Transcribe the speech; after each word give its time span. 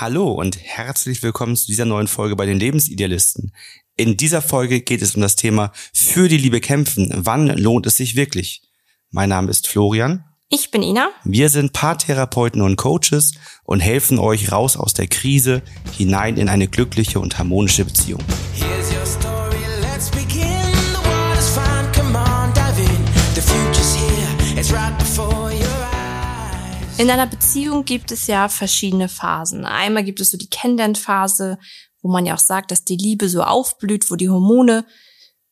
Hallo 0.00 0.30
und 0.30 0.56
herzlich 0.62 1.24
willkommen 1.24 1.56
zu 1.56 1.66
dieser 1.66 1.84
neuen 1.84 2.06
Folge 2.06 2.36
bei 2.36 2.46
den 2.46 2.60
Lebensidealisten. 2.60 3.52
In 3.96 4.16
dieser 4.16 4.42
Folge 4.42 4.80
geht 4.80 5.02
es 5.02 5.16
um 5.16 5.22
das 5.22 5.34
Thema 5.34 5.72
für 5.92 6.28
die 6.28 6.36
Liebe 6.36 6.60
kämpfen. 6.60 7.10
Wann 7.12 7.48
lohnt 7.48 7.84
es 7.84 7.96
sich 7.96 8.14
wirklich? 8.14 8.62
Mein 9.10 9.30
Name 9.30 9.50
ist 9.50 9.66
Florian. 9.66 10.24
Ich 10.50 10.70
bin 10.70 10.84
Ina. 10.84 11.08
Wir 11.24 11.48
sind 11.48 11.72
Paartherapeuten 11.72 12.62
und 12.62 12.76
Coaches 12.76 13.32
und 13.64 13.80
helfen 13.80 14.20
euch 14.20 14.52
raus 14.52 14.76
aus 14.76 14.94
der 14.94 15.08
Krise 15.08 15.62
hinein 15.96 16.36
in 16.36 16.48
eine 16.48 16.68
glückliche 16.68 17.18
und 17.18 17.36
harmonische 17.36 17.84
Beziehung. 17.84 18.22
Here's 18.54 18.77
In 26.98 27.12
einer 27.12 27.28
Beziehung 27.28 27.84
gibt 27.84 28.10
es 28.10 28.26
ja 28.26 28.48
verschiedene 28.48 29.08
Phasen. 29.08 29.64
Einmal 29.64 30.02
gibt 30.02 30.20
es 30.20 30.32
so 30.32 30.36
die 30.36 30.50
Kennenlernphase, 30.50 31.56
wo 32.02 32.10
man 32.10 32.26
ja 32.26 32.34
auch 32.34 32.40
sagt, 32.40 32.72
dass 32.72 32.84
die 32.84 32.96
Liebe 32.96 33.28
so 33.28 33.44
aufblüht, 33.44 34.10
wo 34.10 34.16
die 34.16 34.28
Hormone 34.28 34.84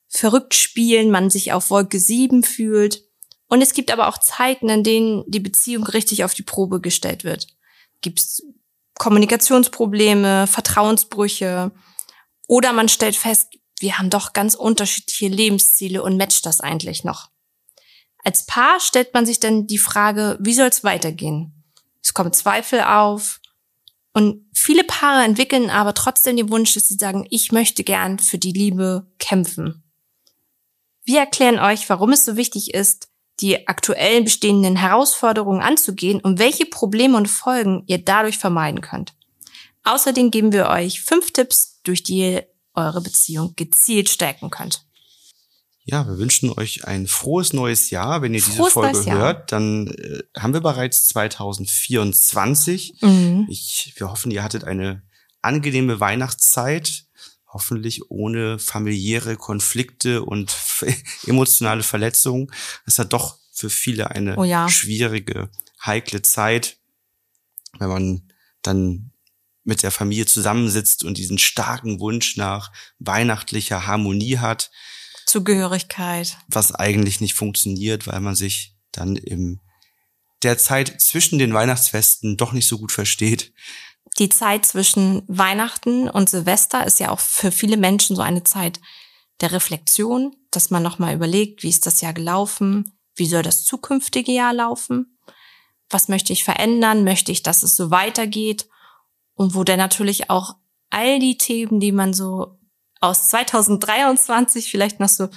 verrückt 0.09 0.55
spielen, 0.55 1.13
man 1.13 1.31
sich 1.31 1.53
auf 1.53 1.71
Wolke 1.71 2.01
7 2.01 2.43
fühlt. 2.43 3.05
Und 3.47 3.63
es 3.63 3.75
gibt 3.75 3.93
aber 3.93 4.09
auch 4.09 4.19
Zeiten, 4.19 4.69
in 4.69 4.83
denen 4.83 5.23
die 5.29 5.39
Beziehung 5.39 5.85
richtig 5.85 6.25
auf 6.25 6.35
die 6.35 6.43
Probe 6.43 6.81
gestellt 6.81 7.23
wird. 7.23 7.47
Gibt 8.01 8.19
es 8.19 8.43
Kommunikationsprobleme, 8.99 10.49
Vertrauensbrüche 10.49 11.71
oder 12.49 12.73
man 12.73 12.89
stellt 12.89 13.15
fest, 13.15 13.51
wir 13.79 13.99
haben 13.99 14.11
doch 14.11 14.33
ganz 14.33 14.57
unterschiedliche 14.57 15.29
Lebensziele 15.29 16.03
und 16.03 16.17
matcht 16.17 16.45
das 16.45 16.61
eigentlich 16.61 17.05
noch. 17.05 17.29
Als 18.27 18.45
Paar 18.45 18.81
stellt 18.81 19.15
man 19.15 19.25
sich 19.25 19.39
dann 19.39 19.69
die 19.69 19.79
Frage, 19.79 20.37
wie 20.41 20.53
soll 20.53 20.67
es 20.67 20.83
weitergehen? 20.83 21.63
Es 22.03 22.13
kommen 22.13 22.33
Zweifel 22.33 22.81
auf 22.81 23.41
und 24.15 24.45
viele 24.53 24.83
Paare 24.83 25.23
entwickeln 25.23 25.71
aber 25.71 25.95
trotzdem 25.95 26.37
den 26.37 26.51
Wunsch, 26.51 26.75
dass 26.75 26.89
sie 26.89 26.97
sagen, 26.97 27.29
ich 27.31 27.53
möchte 27.53 27.85
gern 27.85 28.19
für 28.19 28.39
die 28.39 28.51
Liebe 28.51 29.07
kämpfen. 29.21 29.85
Wir 31.05 31.21
erklären 31.21 31.61
euch, 31.61 31.89
warum 31.89 32.11
es 32.11 32.25
so 32.25 32.37
wichtig 32.37 32.75
ist, 32.75 33.11
die 33.39 33.69
aktuell 33.69 34.25
bestehenden 34.25 34.75
Herausforderungen 34.75 35.63
anzugehen 35.63 36.19
und 36.19 36.41
welche 36.41 36.67
Probleme 36.67 37.17
und 37.17 37.29
Folgen 37.29 37.85
ihr 37.87 38.05
dadurch 38.05 38.39
vermeiden 38.39 38.81
könnt. 38.81 39.15
Außerdem 39.85 40.33
geben 40.33 40.51
wir 40.51 40.67
euch 40.67 41.01
fünf 41.01 41.31
Tipps, 41.31 41.81
durch 41.85 42.03
die 42.03 42.19
ihr 42.19 42.47
eure 42.75 43.03
Beziehung 43.03 43.53
gezielt 43.55 44.09
stärken 44.09 44.51
könnt. 44.51 44.86
Ja, 45.89 46.05
wir 46.09 46.19
wünschen 46.19 46.51
euch 46.51 46.85
ein 46.85 47.07
frohes 47.07 47.53
neues 47.53 47.91
Jahr. 47.91 48.21
Wenn 48.21 48.35
ihr 48.35 48.41
diese 48.41 48.57
Frohes 48.57 48.73
Folge 48.73 48.93
neues 48.95 49.07
Jahr. 49.07 49.19
hört, 49.19 49.53
dann 49.53 49.87
äh, 49.87 50.25
haben 50.37 50.53
wir 50.53 50.61
bereits 50.61 51.07
2024. 51.07 52.99
Mhm. 53.03 53.47
Ich, 53.49 53.95
wir 53.97 54.11
hoffen, 54.11 54.33
ihr 54.33 54.43
hattet 54.43 54.65
eine 54.65 55.03
angenehme 55.43 56.01
Weihnachtszeit, 56.01 57.05
hoffentlich 57.47 58.11
ohne 58.11 58.59
familiäre 58.59 59.37
Konflikte 59.37 60.25
und 60.25 60.57
emotionale 61.27 61.85
Verletzungen. 61.85 62.49
Es 62.85 62.95
ist 62.95 62.99
ja 62.99 63.05
doch 63.05 63.39
für 63.53 63.71
viele 63.71 64.11
eine 64.11 64.37
Oh 64.39 64.45
ja. 64.45 64.69
schwierige, 64.69 65.51
heikle 65.85 66.21
Zeit, 66.21 66.79
wenn 67.79 67.89
man 67.89 68.33
dann 68.63 69.13
mit 69.63 69.85
der 69.85 69.93
Familie 69.93 70.27
zusammensitzt 70.27 71.05
und 71.05 71.17
diesen 71.17 71.39
starken 71.39 72.01
Wunsch 72.01 72.37
nach 72.37 72.73
weihnachtlicher 72.99 73.87
Harmonie 73.87 74.39
hat, 74.39 74.73
Zugehörigkeit. 75.27 76.39
was 76.49 76.75
eigentlich 76.75 77.21
nicht 77.21 77.35
funktioniert, 77.35 78.07
weil 78.07 78.21
man 78.21 78.35
sich 78.35 78.77
dann 78.93 79.17
im 79.17 79.61
der 80.43 80.59
Zeit 80.59 81.01
zwischen 81.01 81.39
den 81.39 81.53
Weihnachtsfesten 81.55 82.37
doch 82.37 82.53
nicht 82.53 82.69
so 82.69 82.79
gut 82.79 82.93
versteht. 82.93 83.53
Die 84.19 84.29
Zeit 84.29 84.65
zwischen 84.65 85.23
Weihnachten 85.27 86.09
und 86.09 86.29
Silvester 86.29 86.87
ist 86.87 87.01
ja 87.01 87.11
auch 87.11 87.21
für 87.21 87.51
viele 87.51 87.77
Menschen 87.77 88.17
so 88.17 88.23
eine 88.23 88.45
Zeit 88.45 88.81
der 89.41 89.53
Reflexion, 89.53 90.35
dass 90.51 90.71
man 90.71 90.83
nochmal 90.83 91.15
überlegt, 91.15 91.63
wie 91.63 91.69
ist 91.69 91.85
das 91.85 92.01
Jahr 92.01 92.15
gelaufen? 92.15 92.93
Wie 93.15 93.27
soll 93.27 93.43
das 93.43 93.65
zukünftige 93.65 94.33
Jahr 94.33 94.55
laufen? 94.55 95.19
Was 95.91 96.09
möchte 96.09 96.33
ich 96.33 96.45
verändern? 96.45 97.05
Möchte 97.05 97.33
ich, 97.33 97.43
dass 97.43 97.63
es 97.63 97.77
so 97.77 97.91
weitergeht? 97.91 98.69
Und 99.35 99.55
wo 99.55 99.65
dann 99.65 99.79
natürlich 99.79 100.31
auch 100.31 100.57
all 100.89 101.19
die 101.19 101.37
Themen, 101.37 101.81
die 101.81 101.93
man 101.93 102.15
so 102.15 102.56
aus 103.07 103.29
2023 103.29 104.71
vielleicht 104.71 105.01
noch 105.01 105.09
so 105.09 105.29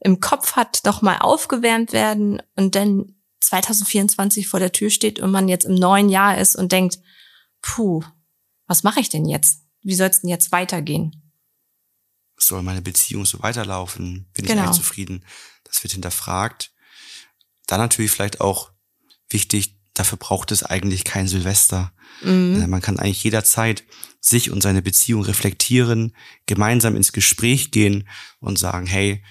im 0.00 0.20
Kopf 0.20 0.52
hat, 0.56 0.82
nochmal 0.84 1.18
aufgewärmt 1.20 1.92
werden 1.92 2.40
und 2.56 2.74
dann 2.74 3.14
2024 3.40 4.48
vor 4.48 4.60
der 4.60 4.72
Tür 4.72 4.90
steht 4.90 5.20
und 5.20 5.30
man 5.30 5.48
jetzt 5.48 5.64
im 5.64 5.74
neuen 5.74 6.08
Jahr 6.08 6.38
ist 6.38 6.56
und 6.56 6.72
denkt, 6.72 6.98
puh, 7.62 8.02
was 8.66 8.82
mache 8.82 9.00
ich 9.00 9.08
denn 9.08 9.26
jetzt? 9.26 9.62
Wie 9.82 9.94
soll 9.94 10.08
es 10.08 10.20
denn 10.20 10.30
jetzt 10.30 10.52
weitergehen? 10.52 11.32
Soll 12.36 12.62
meine 12.62 12.82
Beziehung 12.82 13.26
so 13.26 13.42
weiterlaufen? 13.42 14.28
Bin 14.34 14.44
ich 14.44 14.50
Genau. 14.50 14.62
eigentlich 14.64 14.76
zufrieden? 14.76 15.24
Das 15.64 15.82
wird 15.82 15.92
hinterfragt. 15.92 16.72
Dann 17.66 17.80
natürlich 17.80 18.10
vielleicht 18.10 18.40
auch 18.40 18.70
wichtig, 19.28 19.77
dafür 19.98 20.18
braucht 20.18 20.52
es 20.52 20.62
eigentlich 20.62 21.04
kein 21.04 21.28
Silvester. 21.28 21.92
Mhm. 22.22 22.62
Äh, 22.62 22.66
Man 22.66 22.82
kann 22.82 22.98
eigentlich 22.98 23.24
jederzeit 23.24 23.84
sich 24.20 24.50
und 24.50 24.62
seine 24.62 24.82
Beziehung 24.82 25.22
reflektieren, 25.22 26.14
gemeinsam 26.46 26.96
ins 26.96 27.12
Gespräch 27.12 27.70
gehen 27.70 28.08
und 28.40 28.58
sagen, 28.58 28.86
hey, 28.86 29.22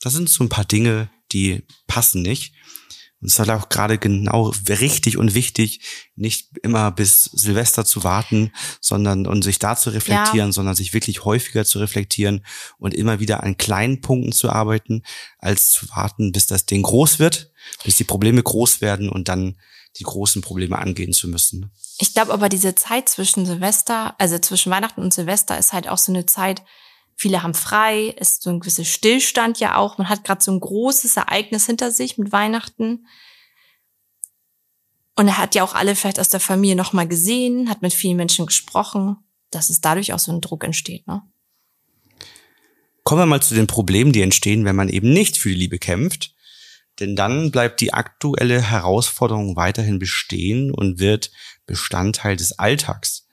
das 0.00 0.12
sind 0.12 0.28
so 0.28 0.44
ein 0.44 0.48
paar 0.48 0.64
Dinge, 0.64 1.10
die 1.32 1.62
passen 1.86 2.22
nicht. 2.22 2.54
Und 3.20 3.28
es 3.28 3.34
ist 3.34 3.38
halt 3.38 3.50
auch 3.50 3.70
gerade 3.70 3.96
genau 3.96 4.52
richtig 4.68 5.16
und 5.16 5.34
wichtig, 5.34 5.80
nicht 6.14 6.58
immer 6.62 6.90
bis 6.90 7.24
Silvester 7.24 7.86
zu 7.86 8.04
warten, 8.04 8.52
sondern 8.82 9.26
und 9.26 9.42
sich 9.42 9.58
da 9.58 9.76
zu 9.76 9.88
reflektieren, 9.90 10.52
sondern 10.52 10.74
sich 10.74 10.92
wirklich 10.92 11.24
häufiger 11.24 11.64
zu 11.64 11.78
reflektieren 11.78 12.44
und 12.76 12.92
immer 12.92 13.20
wieder 13.20 13.42
an 13.42 13.56
kleinen 13.56 14.02
Punkten 14.02 14.32
zu 14.32 14.50
arbeiten, 14.50 15.04
als 15.38 15.70
zu 15.70 15.88
warten, 15.88 16.32
bis 16.32 16.46
das 16.46 16.66
Ding 16.66 16.82
groß 16.82 17.18
wird, 17.18 17.50
bis 17.82 17.96
die 17.96 18.04
Probleme 18.04 18.42
groß 18.42 18.82
werden 18.82 19.08
und 19.08 19.28
dann 19.28 19.56
die 19.98 20.04
großen 20.04 20.42
Probleme 20.42 20.78
angehen 20.78 21.12
zu 21.12 21.28
müssen. 21.28 21.70
Ich 21.98 22.14
glaube 22.14 22.32
aber, 22.32 22.48
diese 22.48 22.74
Zeit 22.74 23.08
zwischen 23.08 23.46
Silvester, 23.46 24.14
also 24.18 24.38
zwischen 24.38 24.72
Weihnachten 24.72 25.00
und 25.00 25.14
Silvester 25.14 25.58
ist 25.58 25.72
halt 25.72 25.88
auch 25.88 25.98
so 25.98 26.12
eine 26.12 26.26
Zeit, 26.26 26.62
viele 27.16 27.42
haben 27.42 27.54
frei, 27.54 28.08
ist 28.18 28.42
so 28.42 28.50
ein 28.50 28.60
gewisser 28.60 28.84
Stillstand 28.84 29.60
ja 29.60 29.76
auch. 29.76 29.98
Man 29.98 30.08
hat 30.08 30.24
gerade 30.24 30.42
so 30.42 30.50
ein 30.50 30.60
großes 30.60 31.16
Ereignis 31.16 31.66
hinter 31.66 31.92
sich 31.92 32.18
mit 32.18 32.32
Weihnachten. 32.32 33.06
Und 35.16 35.28
er 35.28 35.38
hat 35.38 35.54
ja 35.54 35.62
auch 35.62 35.74
alle 35.74 35.94
vielleicht 35.94 36.18
aus 36.18 36.28
der 36.28 36.40
Familie 36.40 36.74
nochmal 36.74 37.06
gesehen, 37.06 37.70
hat 37.70 37.82
mit 37.82 37.94
vielen 37.94 38.16
Menschen 38.16 38.46
gesprochen, 38.46 39.16
dass 39.50 39.70
es 39.70 39.80
dadurch 39.80 40.12
auch 40.12 40.18
so 40.18 40.32
ein 40.32 40.40
Druck 40.40 40.64
entsteht. 40.64 41.06
Ne? 41.06 41.22
Kommen 43.04 43.22
wir 43.22 43.26
mal 43.26 43.42
zu 43.42 43.54
den 43.54 43.68
Problemen, 43.68 44.12
die 44.12 44.22
entstehen, 44.22 44.64
wenn 44.64 44.74
man 44.74 44.88
eben 44.88 45.12
nicht 45.12 45.36
für 45.36 45.50
die 45.50 45.54
Liebe 45.54 45.78
kämpft. 45.78 46.33
Denn 47.00 47.16
dann 47.16 47.50
bleibt 47.50 47.80
die 47.80 47.92
aktuelle 47.92 48.62
Herausforderung 48.62 49.56
weiterhin 49.56 49.98
bestehen 49.98 50.70
und 50.70 50.98
wird 50.98 51.32
Bestandteil 51.66 52.36
des 52.36 52.58
Alltags. 52.58 53.26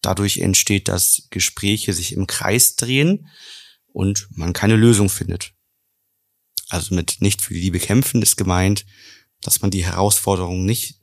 Dadurch 0.00 0.38
entsteht, 0.38 0.88
dass 0.88 1.26
Gespräche 1.30 1.92
sich 1.92 2.12
im 2.12 2.26
Kreis 2.26 2.76
drehen 2.76 3.28
und 3.92 4.28
man 4.30 4.52
keine 4.52 4.76
Lösung 4.76 5.10
findet. 5.10 5.52
Also 6.68 6.94
mit 6.94 7.16
nicht 7.20 7.42
für 7.42 7.54
die 7.54 7.60
Liebe 7.60 7.78
kämpfen 7.78 8.22
ist 8.22 8.36
gemeint, 8.36 8.86
dass 9.40 9.60
man 9.60 9.70
die 9.70 9.84
Herausforderung 9.84 10.64
nicht 10.64 11.00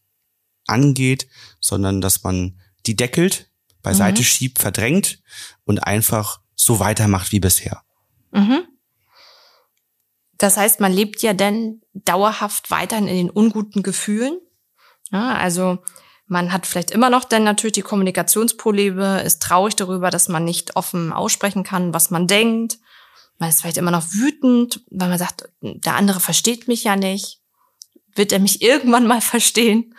angeht, 0.68 1.28
sondern 1.60 2.02
dass 2.02 2.24
man 2.24 2.60
die 2.86 2.96
deckelt, 2.96 3.52
beiseite 3.82 4.22
Mhm. 4.22 4.26
schiebt, 4.26 4.60
verdrängt 4.60 5.22
und 5.64 5.80
einfach 5.80 6.42
so 6.56 6.80
weitermacht 6.80 7.32
wie 7.32 7.40
bisher. 7.40 7.84
Mhm. 8.32 8.68
Das 10.46 10.58
heißt, 10.58 10.80
man 10.80 10.94
lebt 10.94 11.24
ja 11.24 11.34
dann 11.34 11.82
dauerhaft 11.96 12.70
weiterhin 12.70 13.08
in 13.08 13.16
den 13.16 13.30
unguten 13.32 13.82
Gefühlen. 13.82 14.40
Ja, 15.12 15.34
also 15.34 15.80
man 16.28 16.54
hat 16.54 16.68
vielleicht 16.68 16.92
immer 16.92 17.10
noch 17.10 17.24
dann 17.24 17.44
natürlich 17.44 17.74
die 17.74 17.82
Kommunikationsprobleme, 17.82 19.24
ist 19.24 19.42
traurig 19.42 19.76
darüber, 19.76 20.12
dass 20.12 20.30
man 20.30 20.46
nicht 20.46 20.76
offen 20.76 21.12
aussprechen 21.12 21.64
kann, 21.64 21.96
was 21.96 22.12
man 22.12 22.28
denkt. 22.28 22.78
Man 23.40 23.50
ist 23.50 23.62
vielleicht 23.62 23.78
immer 23.78 23.90
noch 23.90 24.06
wütend, 24.14 24.82
weil 24.92 25.10
man 25.10 25.18
sagt, 25.18 25.50
der 25.62 25.96
andere 25.96 26.20
versteht 26.20 26.68
mich 26.68 26.84
ja 26.84 26.96
nicht. 26.96 27.42
Wird 28.14 28.32
er 28.32 28.38
mich 28.38 28.62
irgendwann 28.70 29.08
mal 29.08 29.22
verstehen? 29.22 29.96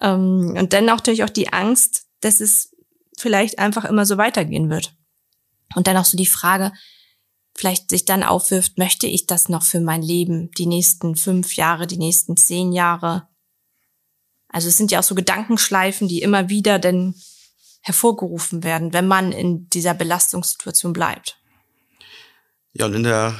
Ähm, 0.00 0.54
Und 0.56 0.72
dann 0.72 0.88
auch 0.88 0.96
natürlich 0.96 1.22
auch 1.22 1.28
die 1.28 1.52
Angst, 1.52 2.06
dass 2.20 2.40
es 2.40 2.74
vielleicht 3.18 3.58
einfach 3.58 3.84
immer 3.84 4.06
so 4.06 4.16
weitergehen 4.16 4.70
wird. 4.70 4.94
Und 5.74 5.86
dann 5.86 5.98
auch 5.98 6.06
so 6.06 6.16
die 6.16 6.24
Frage, 6.24 6.72
vielleicht 7.54 7.90
sich 7.90 8.04
dann 8.04 8.22
aufwirft, 8.22 8.78
möchte 8.78 9.06
ich 9.06 9.26
das 9.26 9.48
noch 9.48 9.62
für 9.62 9.80
mein 9.80 10.02
Leben, 10.02 10.50
die 10.52 10.66
nächsten 10.66 11.16
fünf 11.16 11.54
Jahre, 11.54 11.86
die 11.86 11.98
nächsten 11.98 12.36
zehn 12.36 12.72
Jahre? 12.72 13.28
Also 14.48 14.68
es 14.68 14.76
sind 14.76 14.90
ja 14.90 15.00
auch 15.00 15.04
so 15.04 15.14
Gedankenschleifen, 15.14 16.08
die 16.08 16.22
immer 16.22 16.48
wieder 16.48 16.78
denn 16.78 17.14
hervorgerufen 17.80 18.62
werden, 18.62 18.92
wenn 18.92 19.06
man 19.06 19.32
in 19.32 19.68
dieser 19.70 19.94
Belastungssituation 19.94 20.92
bleibt. 20.92 21.38
Ja, 22.72 22.86
und 22.86 22.94
in 22.94 23.02
der 23.02 23.38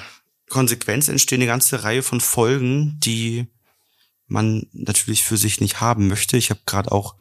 Konsequenz 0.49 1.09
entstehen 1.09 1.41
eine 1.41 1.47
ganze 1.47 1.85
Reihe 1.85 2.03
von 2.03 2.21
Folgen, 2.21 2.99
die 3.01 3.47
man 4.27 4.67
natürlich 4.73 5.23
für 5.23 5.37
sich 5.37 5.61
nicht 5.61 5.81
haben 5.81 6.09
möchte. 6.09 6.37
Ich 6.37 6.51
habe 6.51 6.61
gerade 6.67 6.91
auch 6.93 7.15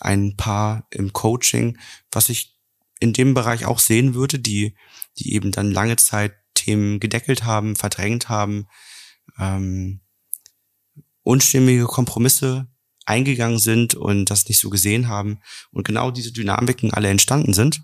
ein 0.00 0.36
Paar 0.36 0.86
im 0.90 1.12
Coaching, 1.12 1.78
was 2.10 2.28
ich 2.28 2.56
in 3.00 3.12
dem 3.12 3.34
Bereich 3.34 3.66
auch 3.66 3.78
sehen 3.78 4.14
würde, 4.14 4.38
die, 4.38 4.74
die 5.18 5.34
eben 5.34 5.52
dann 5.52 5.70
lange 5.70 5.96
Zeit 5.96 6.34
Themen 6.54 7.00
gedeckelt 7.00 7.44
haben, 7.44 7.76
verdrängt 7.76 8.28
haben, 8.28 8.66
ähm, 9.38 10.00
unstimmige 11.22 11.84
Kompromisse 11.84 12.68
eingegangen 13.04 13.58
sind 13.58 13.94
und 13.94 14.26
das 14.26 14.48
nicht 14.48 14.58
so 14.58 14.70
gesehen 14.70 15.08
haben 15.08 15.40
und 15.72 15.84
genau 15.84 16.10
diese 16.10 16.32
Dynamiken 16.32 16.92
alle 16.92 17.08
entstanden 17.08 17.52
sind, 17.52 17.82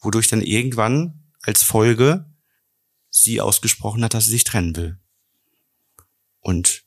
wodurch 0.00 0.28
dann 0.28 0.40
irgendwann 0.40 1.30
als 1.42 1.62
Folge 1.62 2.26
sie 3.10 3.40
ausgesprochen 3.40 4.02
hat, 4.02 4.14
dass 4.14 4.24
sie 4.24 4.30
sich 4.30 4.44
trennen 4.44 4.76
will. 4.76 4.98
Und 6.40 6.84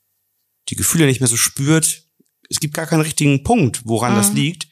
die 0.69 0.75
Gefühle 0.75 1.05
nicht 1.05 1.19
mehr 1.19 1.27
so 1.27 1.37
spürt. 1.37 2.07
Es 2.49 2.59
gibt 2.59 2.73
gar 2.73 2.85
keinen 2.85 3.01
richtigen 3.01 3.43
Punkt, 3.43 3.81
woran 3.85 4.13
mhm. 4.13 4.17
das 4.17 4.33
liegt. 4.33 4.67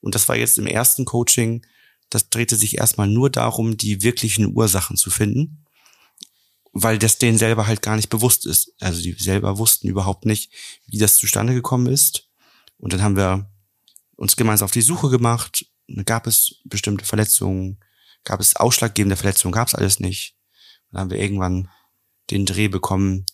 Und 0.00 0.14
das 0.14 0.28
war 0.28 0.36
jetzt 0.36 0.58
im 0.58 0.66
ersten 0.66 1.04
Coaching, 1.04 1.64
das 2.10 2.30
drehte 2.30 2.56
sich 2.56 2.78
erstmal 2.78 3.08
nur 3.08 3.30
darum, 3.30 3.76
die 3.76 4.02
wirklichen 4.02 4.54
Ursachen 4.54 4.96
zu 4.96 5.10
finden 5.10 5.64
weil 6.72 6.98
das 6.98 7.18
denen 7.18 7.38
selber 7.38 7.66
halt 7.66 7.82
gar 7.82 7.96
nicht 7.96 8.08
bewusst 8.08 8.46
ist. 8.46 8.72
Also 8.80 9.00
die 9.02 9.12
selber 9.12 9.58
wussten 9.58 9.88
überhaupt 9.88 10.24
nicht, 10.26 10.52
wie 10.86 10.98
das 10.98 11.16
zustande 11.16 11.54
gekommen 11.54 11.86
ist. 11.86 12.28
Und 12.78 12.92
dann 12.92 13.02
haben 13.02 13.16
wir 13.16 13.50
uns 14.16 14.36
gemeinsam 14.36 14.66
auf 14.66 14.72
die 14.72 14.82
Suche 14.82 15.08
gemacht. 15.08 15.66
Gab 16.04 16.26
es 16.26 16.56
bestimmte 16.64 17.04
Verletzungen? 17.04 17.78
Gab 18.24 18.40
es 18.40 18.56
ausschlaggebende 18.56 19.16
Verletzungen? 19.16 19.52
Gab 19.52 19.68
es 19.68 19.74
alles 19.74 20.00
nicht. 20.00 20.36
Dann 20.90 21.00
haben 21.00 21.10
wir 21.10 21.18
irgendwann 21.18 21.68
den 22.30 22.46
Dreh 22.46 22.68
bekommen, 22.68 23.24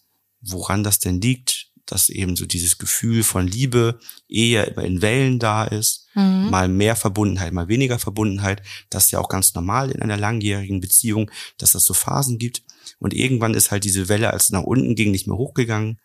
woran 0.40 0.84
das 0.84 0.98
denn 0.98 1.20
liegt, 1.20 1.53
dass 1.94 2.08
eben 2.08 2.34
so 2.34 2.44
dieses 2.44 2.78
Gefühl 2.78 3.22
von 3.22 3.46
Liebe 3.46 4.00
eher 4.28 4.76
in 4.78 5.00
Wellen 5.00 5.38
da 5.38 5.62
ist, 5.62 6.08
mhm. 6.14 6.50
mal 6.50 6.66
mehr 6.66 6.96
Verbundenheit, 6.96 7.52
mal 7.52 7.68
weniger 7.68 8.00
Verbundenheit. 8.00 8.62
Das 8.90 9.04
ist 9.04 9.10
ja 9.12 9.20
auch 9.20 9.28
ganz 9.28 9.54
normal 9.54 9.92
in 9.92 10.02
einer 10.02 10.16
langjährigen 10.16 10.80
Beziehung, 10.80 11.30
dass 11.56 11.70
das 11.70 11.84
so 11.84 11.94
Phasen 11.94 12.38
gibt. 12.38 12.64
Und 12.98 13.14
irgendwann 13.14 13.54
ist 13.54 13.70
halt 13.70 13.84
diese 13.84 14.08
Welle, 14.08 14.32
als 14.32 14.46
es 14.46 14.50
nach 14.50 14.64
unten 14.64 14.96
ging, 14.96 15.12
nicht 15.12 15.28
mehr 15.28 15.36
hochgegangen, 15.36 16.00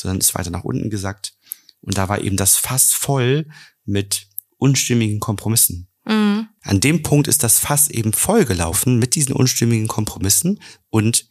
sondern 0.00 0.18
ist 0.18 0.34
weiter 0.34 0.48
nach 0.48 0.64
unten 0.64 0.88
gesackt. 0.88 1.34
Und 1.82 1.98
da 1.98 2.08
war 2.08 2.22
eben 2.22 2.38
das 2.38 2.56
Fass 2.56 2.94
voll 2.94 3.46
mit 3.84 4.28
unstimmigen 4.56 5.20
Kompromissen. 5.20 5.88
Mhm. 6.06 6.48
An 6.62 6.80
dem 6.80 7.02
Punkt 7.02 7.28
ist 7.28 7.42
das 7.42 7.58
Fass 7.58 7.88
eben 7.88 8.14
vollgelaufen 8.14 8.98
mit 8.98 9.14
diesen 9.14 9.34
unstimmigen 9.34 9.88
Kompromissen 9.88 10.62
und 10.88 11.28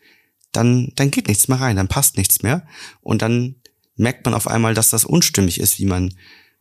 dann, 0.52 0.92
dann 0.96 1.10
geht 1.10 1.30
nichts 1.30 1.48
mehr 1.48 1.60
rein, 1.60 1.78
dann 1.78 1.88
passt 1.88 2.16
nichts 2.16 2.44
mehr. 2.44 2.68
Und 3.02 3.24
dann 3.24 3.56
merkt 3.96 4.26
man 4.26 4.34
auf 4.34 4.48
einmal, 4.48 4.74
dass 4.74 4.90
das 4.90 5.06
unstimmig 5.06 5.60
ist, 5.60 5.80
wie 5.80 5.86
man 5.86 6.14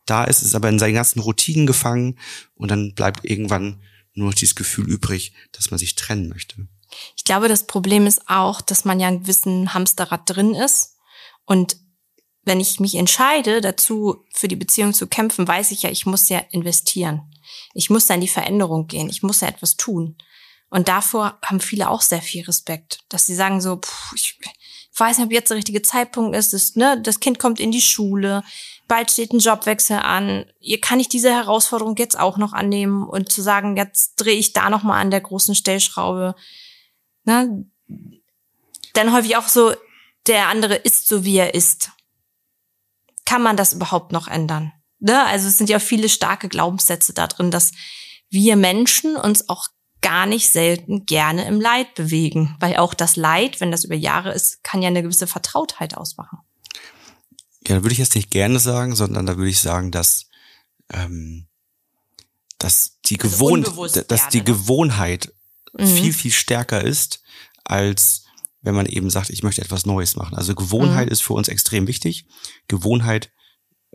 da 0.07 0.25
ist, 0.25 0.43
ist 0.43 0.55
aber 0.55 0.69
in 0.69 0.79
seinen 0.79 0.95
ganzen 0.95 1.21
Routinen 1.21 1.67
gefangen 1.67 2.19
und 2.55 2.71
dann 2.71 2.95
bleibt 2.95 3.25
irgendwann 3.25 3.83
nur 4.15 4.29
noch 4.29 4.35
dieses 4.35 4.55
Gefühl 4.55 4.89
übrig, 4.89 5.33
dass 5.53 5.71
man 5.71 5.79
sich 5.79 5.95
trennen 5.95 6.29
möchte. 6.29 6.69
Ich 7.17 7.25
glaube, 7.25 7.49
das 7.49 7.67
Problem 7.67 8.07
ist 8.07 8.29
auch, 8.29 8.61
dass 8.61 8.85
man 8.85 9.01
ja 9.01 9.09
ein 9.09 9.23
gewissen 9.23 9.73
Hamsterrad 9.73 10.23
drin 10.29 10.55
ist. 10.55 10.97
Und 11.47 11.77
wenn 12.45 12.61
ich 12.61 12.81
mich 12.81 12.97
entscheide, 12.97 13.61
dazu 13.61 14.25
für 14.35 14.49
die 14.49 14.57
Beziehung 14.57 14.93
zu 14.93 15.07
kämpfen, 15.07 15.49
weiß 15.49 15.71
ich 15.71 15.83
ja, 15.83 15.91
ich 15.91 16.05
muss 16.05 16.29
ja 16.29 16.41
investieren. 16.51 17.23
Ich 17.73 17.89
muss 17.89 18.07
da 18.07 18.15
in 18.15 18.21
die 18.21 18.29
Veränderung 18.29 18.87
gehen. 18.89 19.09
Ich 19.09 19.23
muss 19.23 19.41
ja 19.41 19.49
etwas 19.49 19.77
tun. 19.77 20.17
Und 20.69 20.89
davor 20.89 21.39
haben 21.43 21.61
viele 21.61 21.89
auch 21.89 22.03
sehr 22.03 22.23
viel 22.23 22.45
Respekt, 22.45 23.01
dass 23.09 23.27
sie 23.27 23.35
sagen 23.35 23.61
so, 23.61 23.77
pff, 23.77 24.13
ich 24.15 24.39
weiß 24.97 25.19
nicht, 25.19 25.27
ob 25.27 25.33
jetzt 25.33 25.51
der 25.51 25.57
richtige 25.57 25.83
Zeitpunkt 25.83 26.37
ist. 26.37 26.53
Das, 26.53 26.77
ne, 26.77 27.01
das 27.01 27.21
Kind 27.21 27.39
kommt 27.39 27.61
in 27.61 27.73
die 27.73 27.81
Schule, 27.81 28.43
bald 28.89 29.11
steht 29.11 29.33
ein 29.33 29.39
Jobwechsel 29.39 29.99
an. 29.99 30.45
Hier 30.59 30.81
kann 30.81 31.01
ich 31.01 31.09
diese 31.09 31.33
Herausforderung 31.33 31.97
jetzt 31.97 32.19
auch 32.19 32.37
noch 32.37 32.53
annehmen 32.53 33.05
und 33.05 33.33
zu 33.33 33.43
sagen, 33.43 33.77
jetzt 33.77 34.17
drehe 34.17 34.37
ich 34.37 34.53
da 34.53 34.71
noch 34.71 34.83
mal 34.83 35.01
an 35.01 35.11
der 35.11 35.21
großen 35.21 35.55
Stellschraube 35.55 36.35
ne, 37.25 37.67
dann 38.95 39.13
häufig 39.13 39.37
auch 39.37 39.49
so, 39.49 39.75
der 40.27 40.49
andere 40.49 40.75
ist 40.75 41.09
so, 41.09 41.25
wie 41.25 41.39
er 41.39 41.55
ist. 41.55 41.91
Kann 43.25 43.43
man 43.43 43.57
das 43.57 43.73
überhaupt 43.73 44.13
noch 44.13 44.29
ändern? 44.29 44.73
Ne? 44.99 45.25
Also 45.25 45.49
es 45.49 45.59
sind 45.59 45.71
ja 45.71 45.79
viele 45.79 46.09
starke 46.09 46.49
Glaubenssätze 46.49 47.13
da 47.13 47.27
drin, 47.27 47.51
dass 47.51 47.73
wir 48.29 48.57
Menschen 48.57 49.17
uns 49.17 49.49
auch 49.49 49.69
gar 50.03 50.27
nicht 50.27 50.51
selten 50.51 51.07
gerne 51.07 51.47
im 51.47 51.61
Leid 51.61 51.95
bewegen, 51.95 52.57
weil 52.61 52.77
auch 52.77 52.93
das 52.93 53.17
Leid, 53.17 53.61
wenn 53.61 53.71
das 53.71 53.85
über 53.85 53.95
Jahre 53.95 54.33
ist, 54.33 54.63
kann 54.63 54.83
ja 54.83 54.89
eine 54.89 55.03
gewisse 55.03 55.27
Vertrautheit 55.27 55.97
ausmachen. 55.97 56.39
Ja, 57.67 57.77
da 57.77 57.83
würde 57.83 57.93
ich 57.93 57.99
jetzt 57.99 58.15
nicht 58.15 58.31
gerne 58.31 58.59
sagen, 58.59 58.95
sondern 58.95 59.25
da 59.25 59.37
würde 59.37 59.51
ich 59.51 59.61
sagen, 59.61 59.91
dass 59.91 60.27
ähm, 60.93 61.47
dass 62.59 63.01
die 63.07 63.17
Gewohn 63.17 63.65
dass 64.09 64.29
die 64.29 64.39
ne? 64.39 64.45
Gewohnheit 64.45 65.33
mhm. 65.79 65.87
viel, 65.87 66.13
viel 66.13 66.33
stärker 66.33 66.83
ist, 66.83 67.23
als 67.65 68.25
wenn 68.61 68.75
man 68.75 68.87
eben 68.87 69.11
sagt, 69.11 69.31
ich 69.31 69.43
möchte 69.43 69.63
etwas 69.63 69.87
Neues 69.87 70.17
machen. 70.17 70.37
Also 70.37 70.55
Gewohnheit 70.55 71.07
mhm. 71.07 71.13
ist 71.13 71.23
für 71.23 71.35
uns 71.35 71.49
extrem 71.49 71.87
wichtig. 71.87 72.27
Gewohnheit 72.69 73.33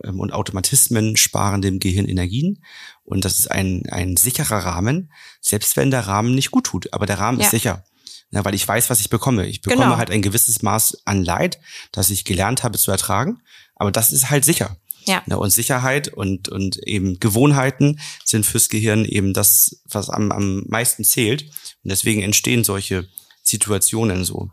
und 0.03 0.31
Automatismen 0.31 1.17
sparen 1.17 1.61
dem 1.61 1.79
Gehirn 1.79 2.07
Energien. 2.07 2.63
Und 3.03 3.25
das 3.25 3.39
ist 3.39 3.51
ein, 3.51 3.83
ein 3.89 4.17
sicherer 4.17 4.59
Rahmen, 4.59 5.11
selbst 5.41 5.75
wenn 5.75 5.91
der 5.91 6.07
Rahmen 6.07 6.35
nicht 6.35 6.51
gut 6.51 6.65
tut. 6.65 6.93
Aber 6.93 7.05
der 7.05 7.19
Rahmen 7.19 7.39
ja. 7.39 7.45
ist 7.45 7.51
sicher. 7.51 7.83
Ja, 8.29 8.43
weil 8.43 8.55
ich 8.55 8.67
weiß, 8.67 8.89
was 8.89 8.99
ich 8.99 9.09
bekomme. 9.09 9.47
Ich 9.47 9.61
bekomme 9.61 9.85
genau. 9.85 9.97
halt 9.97 10.11
ein 10.11 10.21
gewisses 10.21 10.61
Maß 10.61 11.03
an 11.05 11.23
Leid, 11.23 11.59
das 11.91 12.09
ich 12.09 12.25
gelernt 12.25 12.63
habe 12.63 12.77
zu 12.77 12.91
ertragen. 12.91 13.41
Aber 13.75 13.91
das 13.91 14.11
ist 14.11 14.29
halt 14.29 14.43
sicher. 14.43 14.77
Ja. 15.05 15.23
ja. 15.25 15.37
Und 15.37 15.51
Sicherheit 15.51 16.09
und, 16.09 16.49
und 16.49 16.77
eben 16.85 17.19
Gewohnheiten 17.19 17.99
sind 18.25 18.45
fürs 18.45 18.67
Gehirn 18.67 19.05
eben 19.05 19.33
das, 19.33 19.81
was 19.85 20.09
am, 20.09 20.31
am 20.31 20.63
meisten 20.67 21.05
zählt. 21.05 21.43
Und 21.83 21.91
deswegen 21.91 22.21
entstehen 22.21 22.65
solche 22.65 23.07
Situationen 23.41 24.25
so. 24.25 24.49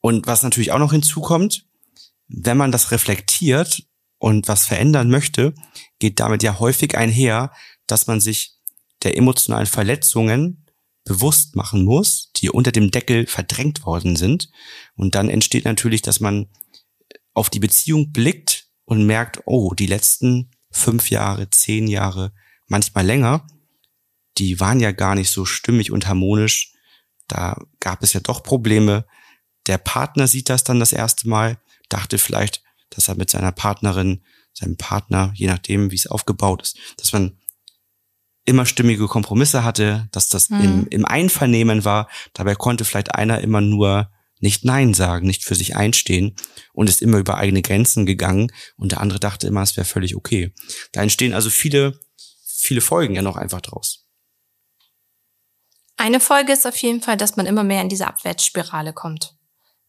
Und 0.00 0.28
was 0.28 0.44
natürlich 0.44 0.70
auch 0.70 0.78
noch 0.78 0.92
hinzukommt, 0.92 1.66
wenn 2.28 2.56
man 2.56 2.72
das 2.72 2.90
reflektiert 2.90 3.84
und 4.18 4.48
was 4.48 4.66
verändern 4.66 5.10
möchte, 5.10 5.54
geht 5.98 6.20
damit 6.20 6.42
ja 6.42 6.58
häufig 6.58 6.96
einher, 6.96 7.52
dass 7.86 8.06
man 8.06 8.20
sich 8.20 8.54
der 9.02 9.16
emotionalen 9.16 9.66
Verletzungen 9.66 10.66
bewusst 11.04 11.56
machen 11.56 11.84
muss, 11.84 12.30
die 12.36 12.50
unter 12.50 12.70
dem 12.70 12.90
Deckel 12.90 13.26
verdrängt 13.26 13.84
worden 13.86 14.16
sind. 14.16 14.50
Und 14.94 15.14
dann 15.14 15.30
entsteht 15.30 15.64
natürlich, 15.64 16.02
dass 16.02 16.20
man 16.20 16.48
auf 17.32 17.48
die 17.48 17.60
Beziehung 17.60 18.12
blickt 18.12 18.66
und 18.84 19.06
merkt, 19.06 19.40
oh, 19.46 19.72
die 19.74 19.86
letzten 19.86 20.50
fünf 20.70 21.10
Jahre, 21.10 21.48
zehn 21.50 21.86
Jahre, 21.86 22.32
manchmal 22.66 23.06
länger, 23.06 23.46
die 24.36 24.60
waren 24.60 24.80
ja 24.80 24.92
gar 24.92 25.14
nicht 25.14 25.30
so 25.30 25.44
stimmig 25.44 25.90
und 25.90 26.06
harmonisch. 26.06 26.72
Da 27.26 27.56
gab 27.80 28.02
es 28.02 28.12
ja 28.12 28.20
doch 28.20 28.42
Probleme. 28.42 29.06
Der 29.66 29.78
Partner 29.78 30.28
sieht 30.28 30.48
das 30.48 30.64
dann 30.64 30.80
das 30.80 30.92
erste 30.92 31.28
Mal, 31.28 31.58
dachte 31.88 32.18
vielleicht, 32.18 32.62
dass 32.90 33.08
er 33.08 33.16
mit 33.16 33.30
seiner 33.30 33.52
Partnerin, 33.52 34.22
seinem 34.52 34.76
Partner, 34.76 35.32
je 35.34 35.46
nachdem, 35.46 35.90
wie 35.90 35.96
es 35.96 36.06
aufgebaut 36.06 36.62
ist, 36.62 36.78
dass 36.96 37.12
man 37.12 37.38
immer 38.44 38.64
stimmige 38.64 39.06
Kompromisse 39.08 39.62
hatte, 39.62 40.08
dass 40.10 40.28
das 40.28 40.48
mhm. 40.48 40.60
im, 40.60 40.86
im 40.88 41.04
Einvernehmen 41.04 41.84
war. 41.84 42.08
Dabei 42.32 42.54
konnte 42.54 42.84
vielleicht 42.84 43.14
einer 43.14 43.40
immer 43.40 43.60
nur 43.60 44.10
nicht 44.40 44.64
Nein 44.64 44.94
sagen, 44.94 45.26
nicht 45.26 45.44
für 45.44 45.54
sich 45.54 45.76
einstehen 45.76 46.34
und 46.72 46.88
ist 46.88 47.02
immer 47.02 47.18
über 47.18 47.36
eigene 47.36 47.60
Grenzen 47.60 48.06
gegangen 48.06 48.50
und 48.76 48.92
der 48.92 49.00
andere 49.00 49.20
dachte 49.20 49.46
immer, 49.46 49.62
es 49.62 49.76
wäre 49.76 49.84
völlig 49.84 50.16
okay. 50.16 50.54
Da 50.92 51.02
entstehen 51.02 51.34
also 51.34 51.50
viele, 51.50 52.00
viele 52.44 52.80
Folgen 52.80 53.14
ja 53.14 53.22
noch 53.22 53.36
einfach 53.36 53.60
draus. 53.60 54.06
Eine 55.96 56.20
Folge 56.20 56.52
ist 56.52 56.66
auf 56.66 56.76
jeden 56.76 57.02
Fall, 57.02 57.16
dass 57.16 57.36
man 57.36 57.46
immer 57.46 57.64
mehr 57.64 57.82
in 57.82 57.88
diese 57.88 58.06
Abwärtsspirale 58.06 58.92
kommt. 58.92 59.37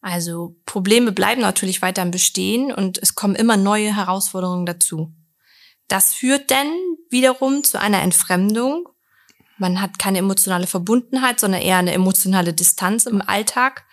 Also 0.00 0.56
Probleme 0.64 1.12
bleiben 1.12 1.42
natürlich 1.42 1.82
weiterhin 1.82 2.10
bestehen 2.10 2.72
und 2.72 2.98
es 2.98 3.14
kommen 3.14 3.34
immer 3.34 3.56
neue 3.56 3.94
Herausforderungen 3.94 4.64
dazu. 4.64 5.12
Das 5.88 6.14
führt 6.14 6.50
dann 6.50 6.68
wiederum 7.10 7.64
zu 7.64 7.78
einer 7.80 8.00
Entfremdung. 8.00 8.88
Man 9.58 9.80
hat 9.80 9.98
keine 9.98 10.18
emotionale 10.18 10.66
Verbundenheit, 10.66 11.38
sondern 11.38 11.60
eher 11.60 11.76
eine 11.76 11.92
emotionale 11.92 12.54
Distanz 12.54 13.06
im 13.06 13.20
Alltag 13.20 13.84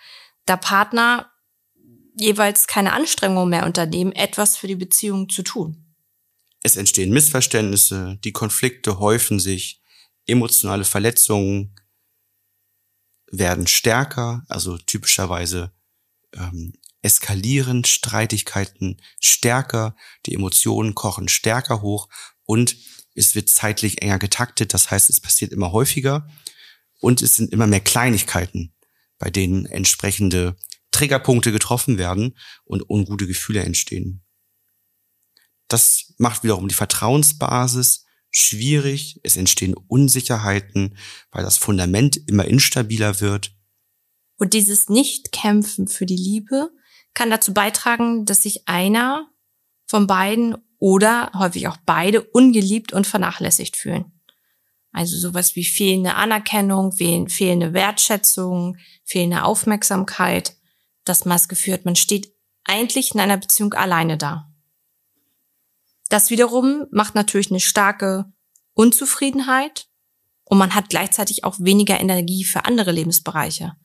da 0.48 0.56
Partner 0.56 1.30
jeweils 2.18 2.66
keine 2.66 2.92
Anstrengung 2.92 3.48
mehr 3.48 3.66
unternehmen, 3.66 4.12
etwas 4.12 4.56
für 4.56 4.66
die 4.66 4.76
Beziehung 4.76 5.28
zu 5.28 5.42
tun. 5.42 5.94
Es 6.62 6.76
entstehen 6.76 7.12
Missverständnisse, 7.12 8.18
die 8.24 8.32
Konflikte 8.32 8.98
häufen 8.98 9.38
sich, 9.38 9.80
emotionale 10.26 10.84
Verletzungen 10.84 11.74
werden 13.30 13.66
stärker, 13.66 14.44
also 14.48 14.78
typischerweise 14.78 15.72
ähm, 16.34 16.72
eskalieren 17.02 17.84
Streitigkeiten 17.84 19.00
stärker, 19.20 19.96
die 20.26 20.34
Emotionen 20.34 20.94
kochen 20.94 21.28
stärker 21.28 21.80
hoch 21.82 22.08
und 22.44 22.76
es 23.14 23.34
wird 23.34 23.48
zeitlich 23.48 24.02
enger 24.02 24.18
getaktet, 24.18 24.74
das 24.74 24.90
heißt, 24.90 25.10
es 25.10 25.20
passiert 25.20 25.52
immer 25.52 25.72
häufiger 25.72 26.28
und 27.00 27.22
es 27.22 27.36
sind 27.36 27.52
immer 27.52 27.66
mehr 27.66 27.80
Kleinigkeiten, 27.80 28.74
bei 29.18 29.30
denen 29.30 29.66
entsprechende 29.66 30.56
Triggerpunkte 30.90 31.52
getroffen 31.52 31.98
werden 31.98 32.36
und 32.64 32.88
ungute 32.88 33.26
Gefühle 33.26 33.62
entstehen. 33.62 34.24
Das 35.68 36.14
macht 36.18 36.42
wiederum 36.42 36.68
die 36.68 36.74
Vertrauensbasis 36.74 38.06
schwierig. 38.30 39.20
Es 39.22 39.36
entstehen 39.36 39.74
Unsicherheiten, 39.74 40.96
weil 41.30 41.44
das 41.44 41.58
Fundament 41.58 42.16
immer 42.28 42.46
instabiler 42.46 43.20
wird. 43.20 43.54
Und 44.38 44.54
dieses 44.54 44.88
Nicht-Kämpfen 44.88 45.88
für 45.88 46.06
die 46.06 46.16
Liebe 46.16 46.70
kann 47.12 47.30
dazu 47.30 47.52
beitragen, 47.52 48.24
dass 48.24 48.42
sich 48.42 48.68
einer 48.68 49.28
von 49.86 50.06
beiden 50.06 50.56
oder 50.78 51.32
häufig 51.34 51.66
auch 51.68 51.76
beide 51.84 52.22
ungeliebt 52.22 52.92
und 52.92 53.06
vernachlässigt 53.06 53.76
fühlen. 53.76 54.12
Also 54.92 55.18
sowas 55.18 55.56
wie 55.56 55.64
fehlende 55.64 56.14
Anerkennung, 56.14 56.92
fehlende 56.92 57.72
Wertschätzung, 57.72 58.76
fehlende 59.04 59.42
Aufmerksamkeit, 59.42 60.56
das 61.04 61.24
Maß 61.24 61.48
geführt. 61.48 61.84
Man 61.84 61.96
steht 61.96 62.32
eigentlich 62.64 63.14
in 63.14 63.20
einer 63.20 63.36
Beziehung 63.36 63.74
alleine 63.74 64.16
da. 64.16 64.52
Das 66.08 66.30
wiederum 66.30 66.86
macht 66.90 67.14
natürlich 67.14 67.50
eine 67.50 67.60
starke 67.60 68.32
Unzufriedenheit 68.74 69.88
und 70.44 70.58
man 70.58 70.74
hat 70.74 70.88
gleichzeitig 70.88 71.44
auch 71.44 71.56
weniger 71.58 72.00
Energie 72.00 72.44
für 72.44 72.64
andere 72.64 72.92
Lebensbereiche. 72.92 73.76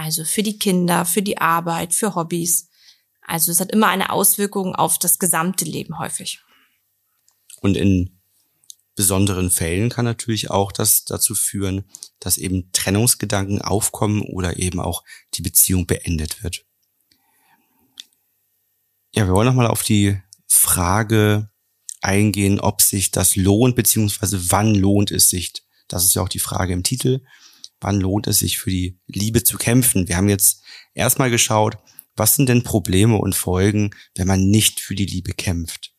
Also 0.00 0.24
für 0.24 0.42
die 0.42 0.58
Kinder, 0.58 1.04
für 1.04 1.20
die 1.20 1.36
Arbeit, 1.36 1.92
für 1.92 2.14
Hobbys. 2.14 2.70
Also 3.20 3.52
es 3.52 3.60
hat 3.60 3.70
immer 3.70 3.88
eine 3.88 4.08
Auswirkung 4.08 4.74
auf 4.74 4.98
das 4.98 5.18
gesamte 5.18 5.66
Leben 5.66 5.98
häufig. 5.98 6.40
Und 7.60 7.76
in 7.76 8.18
besonderen 8.96 9.50
Fällen 9.50 9.90
kann 9.90 10.06
natürlich 10.06 10.50
auch 10.50 10.72
das 10.72 11.04
dazu 11.04 11.34
führen, 11.34 11.84
dass 12.18 12.38
eben 12.38 12.72
Trennungsgedanken 12.72 13.60
aufkommen 13.60 14.22
oder 14.22 14.56
eben 14.56 14.80
auch 14.80 15.04
die 15.34 15.42
Beziehung 15.42 15.86
beendet 15.86 16.42
wird. 16.42 16.64
Ja, 19.14 19.26
wir 19.26 19.34
wollen 19.34 19.48
nochmal 19.48 19.66
auf 19.66 19.82
die 19.82 20.18
Frage 20.46 21.50
eingehen, 22.00 22.58
ob 22.58 22.80
sich 22.80 23.10
das 23.10 23.36
lohnt, 23.36 23.76
beziehungsweise 23.76 24.50
wann 24.50 24.74
lohnt 24.74 25.10
es 25.10 25.28
sich. 25.28 25.52
Das 25.88 26.06
ist 26.06 26.14
ja 26.14 26.22
auch 26.22 26.28
die 26.30 26.38
Frage 26.38 26.72
im 26.72 26.84
Titel. 26.84 27.20
Wann 27.80 28.00
lohnt 28.00 28.26
es 28.26 28.40
sich 28.40 28.58
für 28.58 28.70
die 28.70 28.98
Liebe 29.06 29.42
zu 29.42 29.56
kämpfen? 29.56 30.08
Wir 30.08 30.16
haben 30.16 30.28
jetzt 30.28 30.62
erstmal 30.94 31.30
geschaut, 31.30 31.78
was 32.16 32.36
sind 32.36 32.48
denn 32.48 32.62
Probleme 32.62 33.16
und 33.16 33.34
Folgen, 33.34 33.94
wenn 34.14 34.26
man 34.26 34.50
nicht 34.50 34.80
für 34.80 34.94
die 34.94 35.06
Liebe 35.06 35.32
kämpft? 35.32 35.94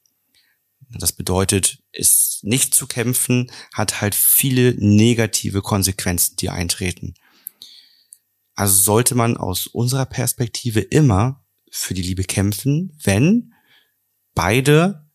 Das 0.90 1.14
bedeutet, 1.14 1.80
es 1.94 2.40
nicht 2.44 2.74
zu 2.74 2.86
kämpfen 2.86 3.50
hat 3.74 4.02
halt 4.02 4.14
viele 4.14 4.76
negative 4.78 5.62
Konsequenzen, 5.62 6.36
die 6.36 6.50
eintreten. 6.50 7.14
Also 8.56 8.82
sollte 8.82 9.16
man 9.16 9.38
aus 9.38 9.68
unserer 9.68 10.06
Perspektive 10.06 10.82
immer 10.82 11.44
für 11.72 11.94
die 11.94 12.02
Liebe 12.02 12.24
kämpfen, 12.24 12.98
wenn 13.04 13.54
beide 14.36 15.10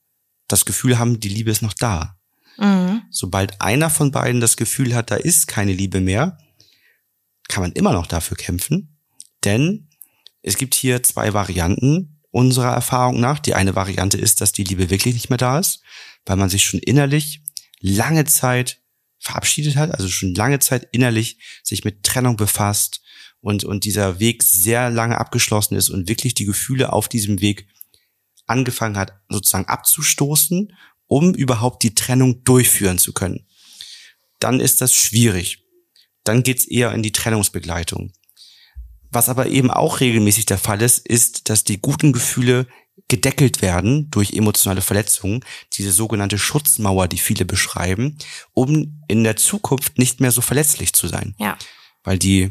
das 0.49 0.65
Gefühl 0.65 0.99
haben, 0.99 1.21
die 1.21 1.29
Liebe 1.29 1.51
ist 1.51 1.63
noch 1.63 1.75
da. 1.75 2.19
Mhm. 2.57 3.03
Sobald 3.11 3.61
einer 3.61 3.91
von 3.91 4.11
beiden 4.11 4.41
das 4.41 4.57
Gefühl 4.57 4.95
hat, 4.95 5.11
da 5.11 5.17
ist 5.17 5.47
keine 5.47 5.73
Liebe 5.73 6.01
mehr, 6.01 6.39
kann 7.49 7.63
man 7.63 7.73
immer 7.73 7.93
noch 7.93 8.07
dafür 8.07 8.37
kämpfen, 8.37 8.99
denn 9.45 9.89
es 10.43 10.57
gibt 10.57 10.75
hier 10.75 11.03
zwei 11.03 11.35
Varianten 11.35 12.21
unserer 12.31 12.73
Erfahrung 12.73 13.19
nach. 13.21 13.39
Die 13.39 13.55
eine 13.55 13.75
Variante 13.75 14.19
ist, 14.19 14.41
dass 14.41 14.53
die 14.53 14.65
Liebe 14.65 14.91
wirklich 14.91 15.15
nicht 15.15 15.31
mehr 15.31 15.39
da 15.39 15.59
ist, 15.59 15.83
weil 16.25 16.37
man 16.37 16.51
sich 16.51 16.65
schon 16.65 16.81
innerlich 16.81 17.43
lange 17.81 18.25
Zeit 18.25 18.81
verabschiedet 19.19 19.77
hat, 19.77 19.93
also 19.93 20.09
schon 20.09 20.35
lange 20.35 20.59
Zeit 20.59 20.89
innerlich 20.93 21.39
sich 21.63 21.85
mit 21.85 22.03
Trennung 22.03 22.37
befasst 22.37 23.01
und, 23.41 23.65
und 23.65 23.85
dieser 23.85 24.21
Weg 24.21 24.43
sehr 24.43 24.91
lange 24.91 25.19
abgeschlossen 25.19 25.77
ist 25.77 25.89
und 25.89 26.09
wirklich 26.09 26.35
die 26.35 26.45
Gefühle 26.45 26.93
auf 26.93 27.09
diesem 27.09 27.41
Weg 27.41 27.67
angefangen 28.47 28.97
hat, 28.97 29.15
sozusagen 29.29 29.67
abzustoßen, 29.67 30.73
um 31.07 31.35
überhaupt 31.35 31.83
die 31.83 31.95
Trennung 31.95 32.45
durchführen 32.45 32.99
zu 32.99 33.13
können. 33.13 33.47
Dann 34.39 34.61
ist 34.61 34.81
das 34.81 34.95
schwierig. 34.95 35.66
Dann 36.27 36.43
geht's 36.43 36.67
eher 36.67 36.93
in 36.93 37.03
die 37.03 37.13
Trennungsbegleitung. 37.13 38.13
Was 39.11 39.29
aber 39.29 39.47
eben 39.47 39.71
auch 39.71 40.01
regelmäßig 40.01 40.47
der 40.47 40.59
Fall 40.59 40.83
ist, 40.83 41.07
ist, 41.07 41.49
dass 41.49 41.65
die 41.65 41.81
guten 41.81 42.13
Gefühle 42.13 42.67
gedeckelt 43.09 43.63
werden 43.63 44.11
durch 44.11 44.33
emotionale 44.33 44.81
Verletzungen, 44.83 45.45
diese 45.75 45.93
sogenannte 45.93 46.39
Schutzmauer, 46.39 47.07
die 47.07 47.19
viele 47.19 47.45
beschreiben, 47.45 48.19
um 48.53 49.03
in 49.07 49.23
der 49.23 49.37
Zukunft 49.37 49.99
nicht 49.99 50.21
mehr 50.21 50.33
so 50.33 50.41
verletzlich 50.41 50.93
zu 50.93 51.07
sein. 51.07 51.35
Ja. 51.39 51.57
Weil 52.03 52.19
die 52.19 52.51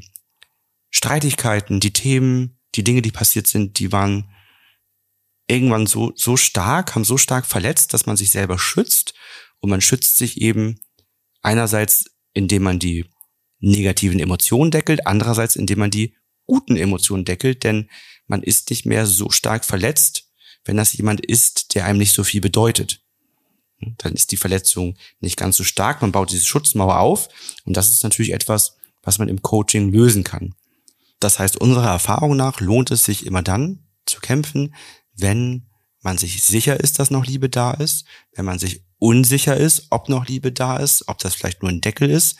Streitigkeiten, 0.91 1.81
die 1.81 1.91
Themen, 1.91 2.57
die 2.75 2.83
Dinge, 2.83 3.01
die 3.01 3.11
passiert 3.11 3.47
sind, 3.47 3.79
die 3.79 3.91
waren 3.91 4.29
irgendwann 5.47 5.87
so, 5.87 6.13
so 6.15 6.37
stark, 6.37 6.95
haben 6.95 7.03
so 7.03 7.17
stark 7.17 7.45
verletzt, 7.45 7.93
dass 7.93 8.05
man 8.05 8.15
sich 8.15 8.31
selber 8.31 8.57
schützt. 8.57 9.13
Und 9.59 9.69
man 9.69 9.81
schützt 9.81 10.17
sich 10.17 10.39
eben 10.41 10.79
einerseits, 11.41 12.05
indem 12.33 12.63
man 12.63 12.79
die 12.79 13.05
negativen 13.65 14.19
Emotionen 14.19 14.71
deckelt, 14.71 15.07
andererseits, 15.07 15.55
indem 15.55 15.79
man 15.79 15.91
die 15.91 16.15
guten 16.45 16.77
Emotionen 16.77 17.25
deckelt, 17.25 17.63
denn 17.63 17.89
man 18.27 18.43
ist 18.43 18.69
nicht 18.69 18.85
mehr 18.85 19.05
so 19.05 19.29
stark 19.31 19.65
verletzt, 19.65 20.29
wenn 20.63 20.77
das 20.77 20.93
jemand 20.93 21.25
ist, 21.25 21.75
der 21.75 21.85
einem 21.85 21.99
nicht 21.99 22.13
so 22.13 22.23
viel 22.23 22.41
bedeutet. 22.41 23.01
Dann 23.97 24.13
ist 24.13 24.31
die 24.31 24.37
Verletzung 24.37 24.95
nicht 25.19 25.37
ganz 25.37 25.57
so 25.57 25.63
stark, 25.63 26.01
man 26.01 26.11
baut 26.11 26.31
diese 26.31 26.45
Schutzmauer 26.45 26.99
auf 26.99 27.27
und 27.65 27.75
das 27.75 27.91
ist 27.91 28.03
natürlich 28.03 28.33
etwas, 28.33 28.77
was 29.03 29.19
man 29.19 29.27
im 29.27 29.41
Coaching 29.41 29.91
lösen 29.91 30.23
kann. 30.23 30.55
Das 31.19 31.39
heißt, 31.39 31.57
unserer 31.57 31.89
Erfahrung 31.89 32.35
nach 32.35 32.61
lohnt 32.61 32.91
es 32.91 33.03
sich 33.03 33.25
immer 33.25 33.41
dann 33.41 33.83
zu 34.05 34.19
kämpfen, 34.19 34.75
wenn 35.15 35.67
man 36.01 36.17
sich 36.17 36.43
sicher 36.43 36.79
ist, 36.79 36.99
dass 36.99 37.11
noch 37.11 37.25
Liebe 37.25 37.49
da 37.49 37.71
ist, 37.71 38.05
wenn 38.33 38.45
man 38.45 38.59
sich 38.59 38.83
unsicher 38.99 39.57
ist, 39.57 39.87
ob 39.89 40.09
noch 40.09 40.27
Liebe 40.27 40.51
da 40.51 40.77
ist, 40.77 41.07
ob 41.07 41.19
das 41.19 41.35
vielleicht 41.35 41.61
nur 41.61 41.71
ein 41.71 41.81
Deckel 41.81 42.09
ist. 42.09 42.37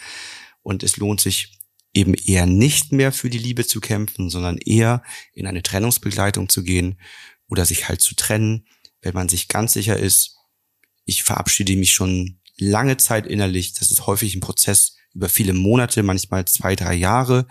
Und 0.65 0.81
es 0.81 0.97
lohnt 0.97 1.21
sich 1.21 1.59
eben 1.93 2.15
eher 2.15 2.47
nicht 2.47 2.91
mehr 2.91 3.11
für 3.11 3.29
die 3.29 3.37
Liebe 3.37 3.67
zu 3.67 3.79
kämpfen, 3.79 4.31
sondern 4.31 4.57
eher 4.57 5.03
in 5.31 5.45
eine 5.45 5.61
Trennungsbegleitung 5.61 6.49
zu 6.49 6.63
gehen 6.63 6.99
oder 7.47 7.65
sich 7.65 7.87
halt 7.87 8.01
zu 8.01 8.15
trennen, 8.15 8.65
wenn 9.01 9.13
man 9.13 9.29
sich 9.29 9.47
ganz 9.47 9.73
sicher 9.73 9.95
ist, 9.95 10.37
ich 11.05 11.21
verabschiede 11.21 11.75
mich 11.75 11.93
schon 11.93 12.41
lange 12.57 12.97
Zeit 12.97 13.27
innerlich. 13.27 13.73
Das 13.73 13.91
ist 13.91 14.07
häufig 14.07 14.33
ein 14.33 14.41
Prozess 14.41 14.97
über 15.13 15.29
viele 15.29 15.53
Monate, 15.53 16.01
manchmal 16.01 16.45
zwei, 16.45 16.75
drei 16.75 16.95
Jahre, 16.95 17.47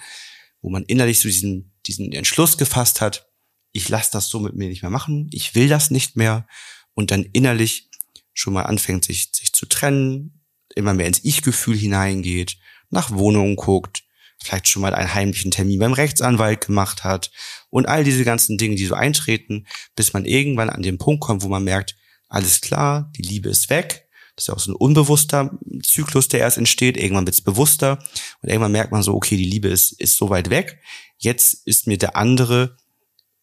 wo 0.60 0.68
man 0.68 0.82
innerlich 0.82 1.20
so 1.20 1.28
diesen, 1.28 1.72
diesen 1.86 2.12
Entschluss 2.12 2.58
gefasst 2.58 3.00
hat, 3.00 3.30
ich 3.70 3.88
lasse 3.88 4.10
das 4.12 4.28
so 4.28 4.40
mit 4.40 4.56
mir 4.56 4.68
nicht 4.68 4.82
mehr 4.82 4.90
machen, 4.90 5.28
ich 5.32 5.54
will 5.54 5.68
das 5.68 5.92
nicht 5.92 6.16
mehr. 6.16 6.48
Und 6.94 7.12
dann 7.12 7.22
innerlich 7.22 7.90
schon 8.32 8.54
mal 8.54 8.62
anfängt, 8.62 9.04
sich, 9.04 9.30
sich 9.32 9.52
zu 9.52 9.66
trennen, 9.66 10.44
immer 10.74 10.94
mehr 10.94 11.06
ins 11.06 11.22
Ich-Gefühl 11.22 11.76
hineingeht, 11.76 12.56
nach 12.94 13.10
Wohnungen 13.10 13.56
guckt, 13.56 14.04
vielleicht 14.42 14.68
schon 14.68 14.82
mal 14.82 14.94
einen 14.94 15.14
heimlichen 15.14 15.50
Termin 15.50 15.78
beim 15.78 15.92
Rechtsanwalt 15.92 16.66
gemacht 16.66 17.04
hat 17.04 17.30
und 17.70 17.86
all 17.86 18.04
diese 18.04 18.24
ganzen 18.24 18.56
Dinge, 18.58 18.76
die 18.76 18.86
so 18.86 18.94
eintreten, 18.94 19.66
bis 19.96 20.12
man 20.12 20.24
irgendwann 20.24 20.70
an 20.70 20.82
den 20.82 20.98
Punkt 20.98 21.22
kommt, 21.22 21.42
wo 21.42 21.48
man 21.48 21.64
merkt, 21.64 21.96
alles 22.28 22.60
klar, 22.60 23.12
die 23.16 23.22
Liebe 23.22 23.48
ist 23.48 23.70
weg. 23.70 24.08
Das 24.34 24.44
ist 24.44 24.48
ja 24.48 24.54
auch 24.54 24.58
so 24.58 24.72
ein 24.72 24.76
unbewusster 24.76 25.56
Zyklus, 25.82 26.28
der 26.28 26.40
erst 26.40 26.58
entsteht. 26.58 26.96
Irgendwann 26.96 27.26
wird 27.26 27.34
es 27.34 27.42
bewusster 27.42 27.98
und 28.42 28.48
irgendwann 28.48 28.72
merkt 28.72 28.90
man 28.90 29.02
so, 29.02 29.14
okay, 29.14 29.36
die 29.36 29.44
Liebe 29.44 29.68
ist, 29.68 29.92
ist 30.00 30.16
so 30.16 30.30
weit 30.30 30.50
weg. 30.50 30.80
Jetzt 31.18 31.66
ist 31.66 31.86
mir 31.86 31.98
der 31.98 32.16
andere 32.16 32.76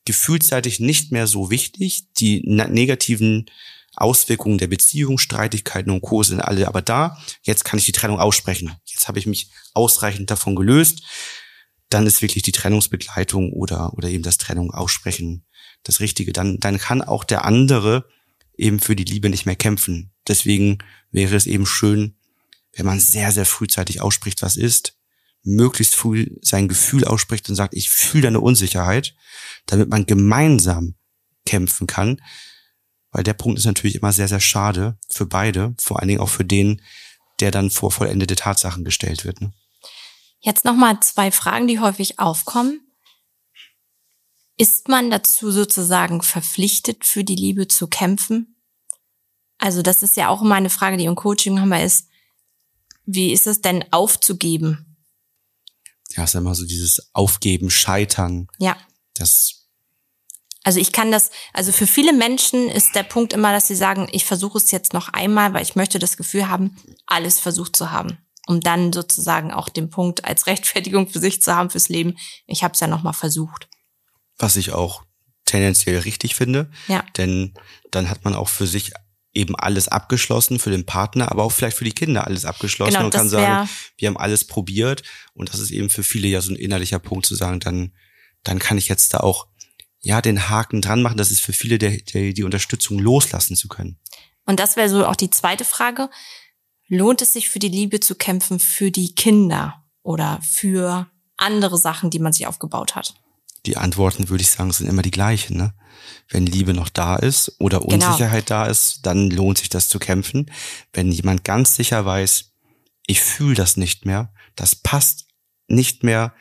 gefühlseitig 0.06 0.80
nicht 0.80 1.12
mehr 1.12 1.28
so 1.28 1.50
wichtig. 1.50 2.12
Die 2.18 2.42
negativen 2.46 3.50
Auswirkungen 3.96 4.58
der 4.58 4.68
Beziehung, 4.68 5.18
Streitigkeiten 5.18 5.92
und 5.92 6.02
Co. 6.02 6.24
sind 6.24 6.42
alle 6.42 6.68
aber 6.68 6.82
da. 6.82 7.18
Jetzt 7.44 7.66
kann 7.66 7.78
ich 7.78 7.86
die 7.86 7.92
Trennung 7.92 8.20
aussprechen. 8.20 8.74
Jetzt 8.86 9.08
habe 9.08 9.20
ich 9.20 9.26
mich 9.26 9.52
ausreichend 9.74 10.32
davon 10.32 10.56
gelöst. 10.56 11.04
Dann 11.90 12.08
ist 12.08 12.22
wirklich 12.22 12.44
die 12.44 12.54
Trennungsbegleitung 12.54 13.52
oder, 13.52 13.94
oder 13.94 14.08
eben 14.08 14.24
das 14.24 14.38
Trennung 14.38 14.72
aussprechen 14.72 15.46
das 15.84 16.00
Richtige. 16.00 16.34
Dann, 16.34 16.60
dann 16.60 16.78
kann 16.78 17.02
auch 17.02 17.24
der 17.24 17.46
andere 17.46 18.06
eben 18.58 18.80
für 18.80 18.96
die 18.96 19.04
Liebe 19.04 19.30
nicht 19.30 19.46
mehr 19.46 19.56
kämpfen. 19.56 20.12
Deswegen 20.28 20.80
wäre 21.12 21.36
es 21.36 21.48
eben 21.48 21.66
schön, 21.66 22.16
wenn 22.74 22.86
man 22.86 23.00
sehr, 23.00 23.32
sehr 23.32 23.46
frühzeitig 23.46 24.02
ausspricht, 24.02 24.42
was 24.42 24.56
ist, 24.56 24.98
möglichst 25.44 25.96
früh 25.96 26.28
sein 26.42 26.68
Gefühl 26.68 27.06
ausspricht 27.06 27.50
und 27.50 27.56
sagt, 27.56 27.74
ich 27.74 27.90
fühle 27.90 28.28
eine 28.28 28.40
Unsicherheit, 28.40 29.16
damit 29.66 29.90
man 29.90 30.06
gemeinsam 30.06 30.96
kämpfen 31.46 31.88
kann. 31.88 32.22
Weil 33.12 33.24
der 33.24 33.34
Punkt 33.34 33.60
ist 33.60 33.66
natürlich 33.66 33.96
immer 33.96 34.12
sehr, 34.12 34.28
sehr 34.28 34.40
schade 34.40 34.98
für 35.10 35.26
beide, 35.26 35.76
vor 35.78 36.00
allen 36.00 36.08
Dingen 36.08 36.22
auch 36.22 36.30
für 36.30 36.46
den, 36.46 36.82
der 37.40 37.52
dann 37.52 37.70
vor 37.70 37.92
vollendete 37.92 38.36
Tatsachen 38.36 38.84
gestellt 38.84 39.26
wird. 39.26 39.42
Ne? 39.42 39.54
Jetzt 40.40 40.66
nochmal 40.66 41.00
zwei 41.02 41.32
Fragen, 41.32 41.68
die 41.68 41.80
häufig 41.80 42.20
aufkommen. 42.20 42.82
Ist 44.58 44.88
man 44.88 45.10
dazu 45.10 45.52
sozusagen 45.52 46.22
verpflichtet, 46.22 47.06
für 47.06 47.24
die 47.24 47.36
Liebe 47.36 47.68
zu 47.68 47.88
kämpfen? 47.88 48.56
Also 49.58 49.82
das 49.82 50.04
ist 50.04 50.16
ja 50.18 50.30
auch 50.30 50.42
immer 50.42 50.56
eine 50.56 50.70
Frage, 50.70 50.98
die 50.98 51.06
im 51.06 51.16
Coaching 51.16 51.60
haben 51.60 51.70
wir 51.70 51.84
ist, 51.84 52.08
wie 53.06 53.32
ist 53.32 53.48
es 53.48 53.62
denn 53.62 53.84
aufzugeben? 53.92 54.92
ja, 56.16 56.24
ist 56.24 56.36
immer 56.36 56.56
so 56.56 56.66
dieses 56.66 57.10
Aufgeben, 57.14 57.70
Scheitern. 57.70 58.48
Ja. 58.60 58.78
Das 59.14 59.61
Also 60.64 60.80
ich 60.80 60.92
kann 60.92 61.12
das, 61.12 61.32
also 61.54 61.72
für 61.72 61.88
viele 61.88 62.14
Menschen 62.14 62.70
ist 62.70 62.94
der 62.96 63.04
Punkt 63.04 63.34
immer, 63.34 63.52
dass 63.52 63.68
sie 63.68 63.76
sagen, 63.76 64.08
ich 64.12 64.26
versuche 64.26 64.60
es 64.60 64.70
jetzt 64.72 64.94
noch 64.94 65.10
einmal, 65.10 65.54
weil 65.54 65.64
ich 65.64 65.76
möchte 65.76 65.98
das 65.98 66.18
Gefühl 66.18 66.50
haben, 66.50 66.78
alles 67.08 67.40
versucht 67.40 67.76
zu 67.76 67.92
haben. 67.92 68.18
Um 68.48 68.60
dann 68.60 68.92
sozusagen 68.92 69.52
auch 69.52 69.70
den 69.70 69.90
Punkt 69.90 70.26
als 70.26 70.48
Rechtfertigung 70.48 71.08
für 71.08 71.20
sich 71.20 71.42
zu 71.42 71.56
haben 71.56 71.70
fürs 71.70 71.90
Leben. 71.90 72.18
Ich 72.48 72.64
habe 72.64 72.74
es 72.74 72.80
ja 72.80 72.88
noch 72.88 73.04
mal 73.04 73.14
versucht. 73.14 73.70
Was 74.38 74.56
ich 74.56 74.72
auch 74.72 75.04
tendenziell 75.46 76.00
richtig 76.00 76.36
finde. 76.36 76.72
Ja. 76.88 77.04
Denn 77.18 77.54
dann 77.92 78.10
hat 78.10 78.24
man 78.24 78.36
auch 78.36 78.50
für 78.50 78.68
sich 78.68 78.92
eben 79.34 79.56
alles 79.56 79.88
abgeschlossen, 79.88 80.60
für 80.60 80.72
den 80.72 80.86
Partner, 80.86 81.32
aber 81.32 81.44
auch 81.44 81.52
vielleicht 81.52 81.78
für 81.78 81.86
die 81.86 81.94
Kinder 81.94 82.28
alles 82.28 82.46
abgeschlossen 82.46 82.94
Genau, 82.94 83.06
und 83.06 83.14
kann 83.14 83.30
sagen, 83.30 83.70
wir 83.98 84.08
haben 84.08 84.18
alles 84.18 84.46
probiert. 84.46 85.04
Und 85.34 85.54
das 85.54 85.60
ist 85.60 85.72
eben 85.72 85.90
für 85.90 86.04
viele 86.04 86.28
ja 86.28 86.42
so 86.42 86.52
ein 86.52 86.58
innerlicher 86.58 87.00
Punkt 87.00 87.26
zu 87.26 87.36
sagen, 87.36 87.60
dann, 87.60 87.94
dann 88.44 88.60
kann 88.60 88.78
ich 88.78 88.88
jetzt 88.88 89.14
da 89.14 89.20
auch 89.20 89.48
ja 90.02 90.22
den 90.22 90.50
Haken 90.50 90.82
dran 90.82 91.02
machen. 91.02 91.18
Das 91.18 91.32
ist 91.32 91.42
für 91.42 91.54
viele 91.54 91.78
der, 91.78 91.98
der, 91.98 92.34
die 92.34 92.44
Unterstützung 92.44 93.00
loslassen 93.00 93.56
zu 93.56 93.68
können. 93.68 93.98
Und 94.46 94.60
das 94.60 94.76
wäre 94.76 94.90
so 94.90 95.06
auch 95.06 95.16
die 95.16 95.30
zweite 95.30 95.66
Frage. 95.66 96.10
Lohnt 96.88 97.22
es 97.22 97.34
sich 97.34 97.50
für 97.50 97.60
die 97.60 97.70
Liebe 97.70 98.00
zu 98.00 98.16
kämpfen 98.16 98.60
für 98.60 98.92
die 98.92 99.16
Kinder 99.16 99.84
oder 100.04 100.40
für 100.42 101.08
andere 101.38 101.78
Sachen, 101.78 102.10
die 102.10 102.20
man 102.20 102.34
sich 102.34 102.48
aufgebaut 102.48 102.96
hat? 102.96 103.16
Die 103.66 103.78
Antworten, 103.78 104.30
würde 104.30 104.42
ich 104.42 104.50
sagen, 104.50 104.72
sind 104.74 104.90
immer 104.90 105.04
die 105.04 105.12
gleichen. 105.12 105.56
Ne? 105.56 105.74
Wenn 106.28 106.46
Liebe 106.48 106.74
noch 106.74 106.90
da 106.90 107.16
ist 107.16 107.56
oder 107.60 107.80
Genau. 107.80 108.08
Unsicherheit 108.08 108.50
da 108.50 108.66
ist, 108.66 109.06
dann 109.06 109.30
lohnt 109.30 109.60
sich 109.60 109.70
das 109.70 109.88
zu 109.88 110.00
kämpfen. 110.00 110.52
Wenn 110.94 111.12
jemand 111.12 111.44
ganz 111.44 111.76
sicher 111.76 112.04
weiß, 112.06 112.52
ich 113.06 113.22
fühle 113.22 113.56
das 113.56 113.78
nicht 113.78 114.06
mehr, 114.06 114.34
das 114.56 114.76
passt 114.76 115.28
nicht 115.68 116.04
mehr, 116.04 116.34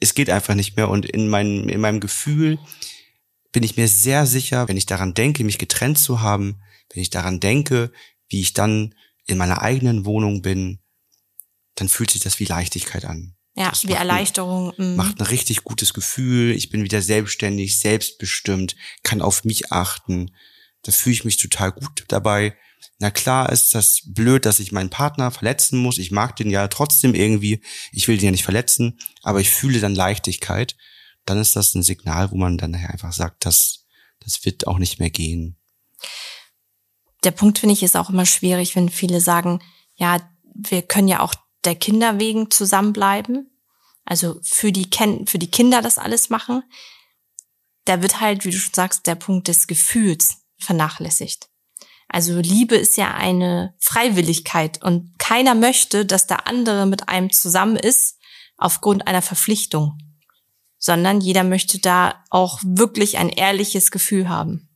es 0.00 0.14
geht 0.14 0.30
einfach 0.30 0.54
nicht 0.54 0.76
mehr 0.76 0.88
und 0.88 1.06
in 1.06 1.28
meinem, 1.28 1.68
in 1.68 1.80
meinem 1.80 2.00
Gefühl 2.00 2.58
bin 3.52 3.62
ich 3.62 3.76
mir 3.76 3.88
sehr 3.88 4.26
sicher, 4.26 4.68
wenn 4.68 4.76
ich 4.76 4.86
daran 4.86 5.14
denke, 5.14 5.42
mich 5.44 5.58
getrennt 5.58 5.98
zu 5.98 6.20
haben, 6.20 6.60
wenn 6.92 7.02
ich 7.02 7.10
daran 7.10 7.40
denke, 7.40 7.92
wie 8.28 8.40
ich 8.40 8.52
dann 8.52 8.94
in 9.26 9.38
meiner 9.38 9.62
eigenen 9.62 10.04
Wohnung 10.04 10.42
bin, 10.42 10.78
dann 11.74 11.88
fühlt 11.88 12.10
sich 12.10 12.22
das 12.22 12.38
wie 12.40 12.44
Leichtigkeit 12.44 13.04
an. 13.04 13.34
Ja, 13.56 13.70
Das 13.70 13.82
wie 13.84 13.88
macht 13.88 13.96
ein- 14.00 14.08
Erleichterung. 14.08 14.72
mm. 14.76 14.96
macht 14.96 15.18
ein 15.20 15.26
richtig 15.26 15.64
gutes 15.64 15.92
Gefühl. 15.94 16.52
Ich 16.54 16.70
bin 16.70 16.84
wieder 16.84 17.02
selbstständig, 17.02 17.78
selbstbestimmt, 17.80 18.76
kann 19.02 19.20
auf 19.22 19.44
mich 19.44 19.72
achten. 19.72 20.30
Da 20.82 20.92
fühle 20.92 21.14
ich 21.14 21.24
mich 21.24 21.36
total 21.38 21.72
gut 21.72 22.04
dabei. 22.08 22.56
Na 22.98 23.10
klar 23.10 23.50
ist 23.52 23.74
das 23.74 24.02
blöd, 24.04 24.44
dass 24.44 24.58
ich 24.58 24.72
meinen 24.72 24.90
Partner 24.90 25.30
verletzen 25.30 25.78
muss. 25.78 25.98
Ich 25.98 26.10
mag 26.10 26.34
den 26.36 26.50
ja 26.50 26.66
trotzdem 26.68 27.14
irgendwie. 27.14 27.62
Ich 27.92 28.08
will 28.08 28.16
den 28.16 28.26
ja 28.26 28.30
nicht 28.32 28.44
verletzen, 28.44 28.98
aber 29.22 29.40
ich 29.40 29.50
fühle 29.50 29.80
dann 29.80 29.94
Leichtigkeit. 29.94 30.76
Dann 31.24 31.38
ist 31.38 31.54
das 31.54 31.74
ein 31.74 31.82
Signal, 31.82 32.30
wo 32.30 32.36
man 32.36 32.58
dann 32.58 32.74
einfach 32.74 33.12
sagt, 33.12 33.46
das, 33.46 33.86
das 34.20 34.44
wird 34.44 34.66
auch 34.66 34.78
nicht 34.78 34.98
mehr 34.98 35.10
gehen. 35.10 35.56
der 37.24 37.30
Punkt 37.32 37.58
finde 37.58 37.74
ich 37.74 37.82
ist 37.82 37.96
auch 37.96 38.10
immer 38.10 38.26
schwierig, 38.26 38.74
wenn 38.76 38.88
viele 38.88 39.20
sagen, 39.20 39.60
ja, 39.96 40.18
wir 40.54 40.82
können 40.82 41.08
ja 41.08 41.20
auch 41.20 41.34
der 41.64 41.74
Kinder 41.74 42.18
wegen 42.18 42.50
zusammenbleiben. 42.50 43.50
Also 44.04 44.40
für 44.42 44.72
die, 44.72 44.88
Ken 44.88 45.26
für 45.26 45.38
die 45.38 45.50
Kinder 45.50 45.82
das 45.82 45.98
alles 45.98 46.30
machen. 46.30 46.62
Da 47.84 48.02
wird 48.02 48.20
halt, 48.20 48.44
wie 48.44 48.50
du 48.50 48.56
schon 48.56 48.74
sagst, 48.74 49.06
der 49.06 49.14
Punkt 49.14 49.48
des 49.48 49.66
Gefühls 49.66 50.38
vernachlässigt. 50.58 51.48
Also 52.08 52.38
Liebe 52.38 52.74
ist 52.76 52.96
ja 52.96 53.14
eine 53.14 53.74
Freiwilligkeit 53.78 54.82
und 54.82 55.18
keiner 55.18 55.54
möchte, 55.54 56.06
dass 56.06 56.26
der 56.26 56.46
andere 56.46 56.86
mit 56.86 57.08
einem 57.08 57.30
zusammen 57.30 57.76
ist 57.76 58.18
aufgrund 58.56 59.06
einer 59.06 59.22
Verpflichtung, 59.22 59.98
sondern 60.78 61.20
jeder 61.20 61.44
möchte 61.44 61.78
da 61.78 62.24
auch 62.30 62.60
wirklich 62.64 63.18
ein 63.18 63.28
ehrliches 63.28 63.90
Gefühl 63.90 64.28
haben. 64.28 64.68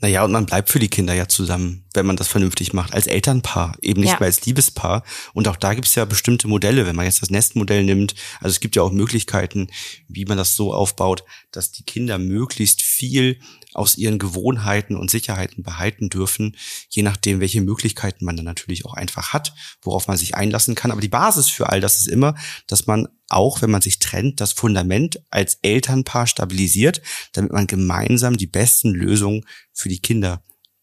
Naja, 0.00 0.24
und 0.24 0.30
man 0.30 0.46
bleibt 0.46 0.68
für 0.68 0.78
die 0.78 0.88
Kinder 0.88 1.12
ja 1.12 1.26
zusammen, 1.26 1.84
wenn 1.92 2.06
man 2.06 2.16
das 2.16 2.28
vernünftig 2.28 2.72
macht, 2.72 2.94
als 2.94 3.08
Elternpaar, 3.08 3.76
eben 3.82 4.00
nicht 4.00 4.12
Ja. 4.12 4.18
mehr 4.20 4.26
als 4.28 4.46
Liebespaar. 4.46 5.02
Und 5.34 5.48
auch 5.48 5.56
da 5.56 5.74
gibt 5.74 5.88
es 5.88 5.96
ja 5.96 6.04
bestimmte 6.04 6.46
Modelle, 6.46 6.86
wenn 6.86 6.94
man 6.94 7.04
jetzt 7.04 7.20
das 7.20 7.30
Nestmodell 7.30 7.82
nimmt. 7.82 8.14
Also 8.38 8.52
es 8.52 8.60
gibt 8.60 8.76
ja 8.76 8.82
auch 8.82 8.92
Möglichkeiten, 8.92 9.70
wie 10.06 10.24
man 10.24 10.38
das 10.38 10.54
so 10.54 10.72
aufbaut, 10.72 11.24
dass 11.50 11.72
die 11.72 11.82
Kinder 11.82 12.18
möglichst 12.18 12.80
viel 12.98 13.38
aus 13.74 13.96
ihren 13.96 14.18
Gewohnheiten 14.18 14.96
und 14.96 15.10
Sicherheiten 15.10 15.62
behalten 15.62 16.08
dürfen, 16.08 16.56
je 16.90 17.02
nachdem, 17.02 17.38
welche 17.38 17.60
Möglichkeiten 17.60 18.24
man 18.24 18.36
dann 18.36 18.44
natürlich 18.44 18.84
auch 18.84 18.94
einfach 18.94 19.32
hat, 19.32 19.54
worauf 19.82 20.08
man 20.08 20.16
sich 20.16 20.34
einlassen 20.34 20.74
kann. 20.74 20.90
Aber 20.90 21.00
die 21.00 21.08
Basis 21.08 21.48
für 21.48 21.68
all 21.68 21.80
das 21.80 22.00
ist 22.00 22.08
immer, 22.08 22.34
dass 22.66 22.86
man 22.86 23.06
auch, 23.28 23.62
wenn 23.62 23.70
man 23.70 23.82
sich 23.82 24.00
trennt, 24.00 24.40
das 24.40 24.52
Fundament 24.52 25.20
als 25.30 25.58
Elternpaar 25.62 26.26
stabilisiert, 26.26 27.00
damit 27.32 27.52
man 27.52 27.68
gemeinsam 27.68 28.36
die 28.36 28.46
besten 28.46 28.90
Lösungen 28.90 29.44
für 29.72 29.88
die 29.88 30.00
Kinder 30.00 30.42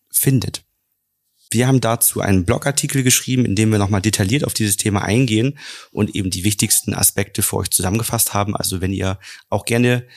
findet. 0.09 0.63
Wir 1.51 1.67
haben 1.67 1.81
dazu 1.81 2.21
einen 2.21 2.45
Blogartikel 2.45 3.03
geschrieben, 3.03 3.45
in 3.45 3.55
dem 3.55 3.71
wir 3.71 3.77
nochmal 3.77 4.01
detailliert 4.01 4.45
auf 4.45 4.53
dieses 4.53 4.77
Thema 4.77 5.03
eingehen 5.03 5.57
und 5.91 6.15
eben 6.15 6.29
die 6.29 6.43
wichtigsten 6.43 6.93
Aspekte 6.93 7.41
für 7.41 7.57
euch 7.57 7.71
zusammengefasst 7.71 8.33
haben. 8.33 8.55
Also 8.55 8.81
wenn 8.81 8.93
ihr 8.93 9.19
auch 9.49 9.65
gerne 9.65 10.07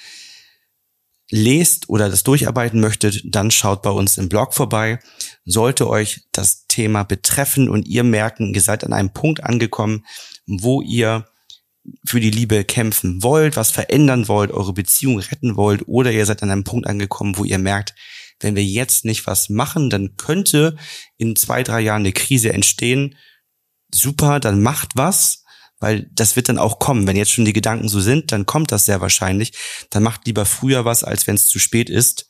lest 1.31 1.89
oder 1.89 2.09
das 2.09 2.23
durcharbeiten 2.23 2.81
möchtet, 2.81 3.23
dann 3.25 3.51
schaut 3.51 3.83
bei 3.83 3.91
uns 3.91 4.17
im 4.17 4.29
Blog 4.29 4.55
vorbei. 4.55 4.99
Sollte 5.45 5.89
euch 5.89 6.23
das 6.33 6.67
Thema 6.67 7.03
betreffen 7.03 7.69
und 7.69 7.87
ihr 7.87 8.05
merken, 8.05 8.55
ihr 8.55 8.61
seid 8.61 8.85
an 8.85 8.93
einem 8.93 9.13
Punkt 9.13 9.45
angekommen, 9.45 10.05
wo 10.47 10.81
ihr 10.81 11.27
für 12.07 12.21
die 12.21 12.31
Liebe 12.31 12.65
kämpfen 12.65 13.23
wollt, 13.23 13.57
was 13.57 13.71
verändern 13.71 14.29
wollt, 14.29 14.51
eure 14.51 14.73
Beziehung 14.73 15.19
retten 15.19 15.57
wollt, 15.57 15.87
oder 15.87 16.13
ihr 16.13 16.27
seid 16.27 16.43
an 16.43 16.51
einem 16.51 16.65
Punkt 16.65 16.87
angekommen, 16.87 17.37
wo 17.39 17.45
ihr 17.45 17.59
merkt, 17.59 17.95
wenn 18.41 18.57
wir 18.57 18.65
jetzt 18.65 19.05
nicht 19.05 19.27
was 19.27 19.49
machen, 19.49 19.91
dann 19.91 20.17
könnte 20.17 20.77
in 21.17 21.35
zwei, 21.35 21.63
drei 21.63 21.81
Jahren 21.81 22.03
eine 22.03 22.13
Krise 22.13 22.53
entstehen. 22.53 23.17
Super, 23.93 24.39
dann 24.39 24.63
macht 24.63 24.93
was, 24.95 25.45
weil 25.81 26.09
das 26.13 26.37
wird 26.37 26.49
dann 26.49 26.59
auch 26.59 26.79
kommen. 26.79 27.07
Wenn 27.07 27.17
jetzt 27.17 27.31
schon 27.31 27.45
die 27.45 27.53
Gedanken 27.53 27.89
so 27.89 28.01
sind, 28.01 28.33
dann 28.33 28.47
kommt 28.47 28.73
das 28.73 28.85
sehr 28.85 29.01
wahrscheinlich. 29.01 29.53
Dann 29.91 30.03
macht 30.03 30.27
lieber 30.27 30.45
früher 30.45 30.85
was, 30.85 31.05
als 31.05 31.27
wenn 31.27 31.37
es 31.37 31.47
zu 31.47 31.59
spät 31.59 31.89
ist. 31.89 32.29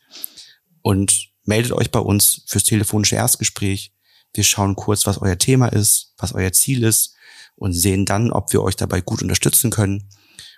Und 0.83 1.29
meldet 1.45 1.73
euch 1.73 1.91
bei 1.91 2.01
uns 2.01 2.45
fürs 2.47 2.65
telefonische 2.65 3.17
Erstgespräch. 3.17 3.93
Wir 4.35 4.45
schauen 4.45 4.77
kurz, 4.77 5.07
was 5.07 5.21
euer 5.21 5.39
Thema 5.39 5.69
ist, 5.69 6.13
was 6.19 6.33
euer 6.33 6.53
Ziel 6.53 6.85
ist 6.85 7.15
und 7.57 7.73
sehen 7.73 8.05
dann, 8.05 8.31
ob 8.31 8.53
wir 8.53 8.63
euch 8.63 8.77
dabei 8.77 9.01
gut 9.01 9.23
unterstützen 9.23 9.71
können. 9.71 10.09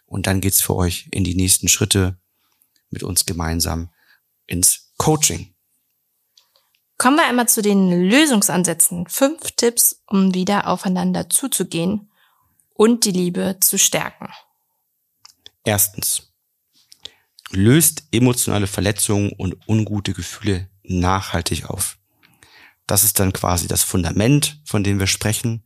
Und 0.04 0.26
dann 0.26 0.40
geht's 0.40 0.60
für 0.60 0.74
euch 0.74 1.08
in 1.12 1.22
die 1.22 1.36
nächsten 1.36 1.68
Schritte 1.68 2.18
mit 2.90 3.04
uns 3.04 3.24
gemeinsam 3.24 3.90
ins 4.46 4.92
Coaching. 4.96 5.54
Kommen 6.98 7.16
wir 7.16 7.26
einmal 7.26 7.48
zu 7.48 7.62
den 7.62 8.10
Lösungsansätzen. 8.10 9.06
Fünf 9.06 9.52
Tipps, 9.52 10.02
um 10.06 10.34
wieder 10.34 10.66
aufeinander 10.66 11.30
zuzugehen 11.30 12.09
und 12.80 13.04
die 13.04 13.10
Liebe 13.10 13.58
zu 13.60 13.78
stärken. 13.78 14.28
Erstens. 15.64 16.32
Löst 17.50 18.04
emotionale 18.10 18.66
Verletzungen 18.66 19.32
und 19.32 19.68
ungute 19.68 20.14
Gefühle 20.14 20.70
nachhaltig 20.82 21.68
auf. 21.68 21.98
Das 22.86 23.04
ist 23.04 23.20
dann 23.20 23.34
quasi 23.34 23.66
das 23.68 23.82
Fundament, 23.82 24.62
von 24.64 24.82
dem 24.82 24.98
wir 24.98 25.08
sprechen. 25.08 25.62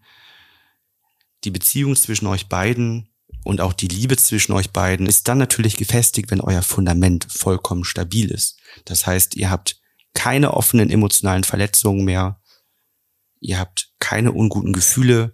Die 1.44 1.52
Beziehung 1.52 1.94
zwischen 1.94 2.26
euch 2.26 2.48
beiden 2.48 3.08
und 3.44 3.60
auch 3.60 3.74
die 3.74 3.86
Liebe 3.86 4.16
zwischen 4.16 4.52
euch 4.52 4.72
beiden 4.72 5.06
ist 5.06 5.28
dann 5.28 5.38
natürlich 5.38 5.76
gefestigt, 5.76 6.32
wenn 6.32 6.40
euer 6.40 6.62
Fundament 6.62 7.28
vollkommen 7.30 7.84
stabil 7.84 8.28
ist. 8.28 8.58
Das 8.86 9.06
heißt, 9.06 9.36
ihr 9.36 9.52
habt 9.52 9.80
keine 10.14 10.52
offenen 10.52 10.90
emotionalen 10.90 11.44
Verletzungen 11.44 12.04
mehr. 12.04 12.40
Ihr 13.38 13.60
habt 13.60 13.92
keine 14.00 14.32
unguten 14.32 14.72
Gefühle. 14.72 15.33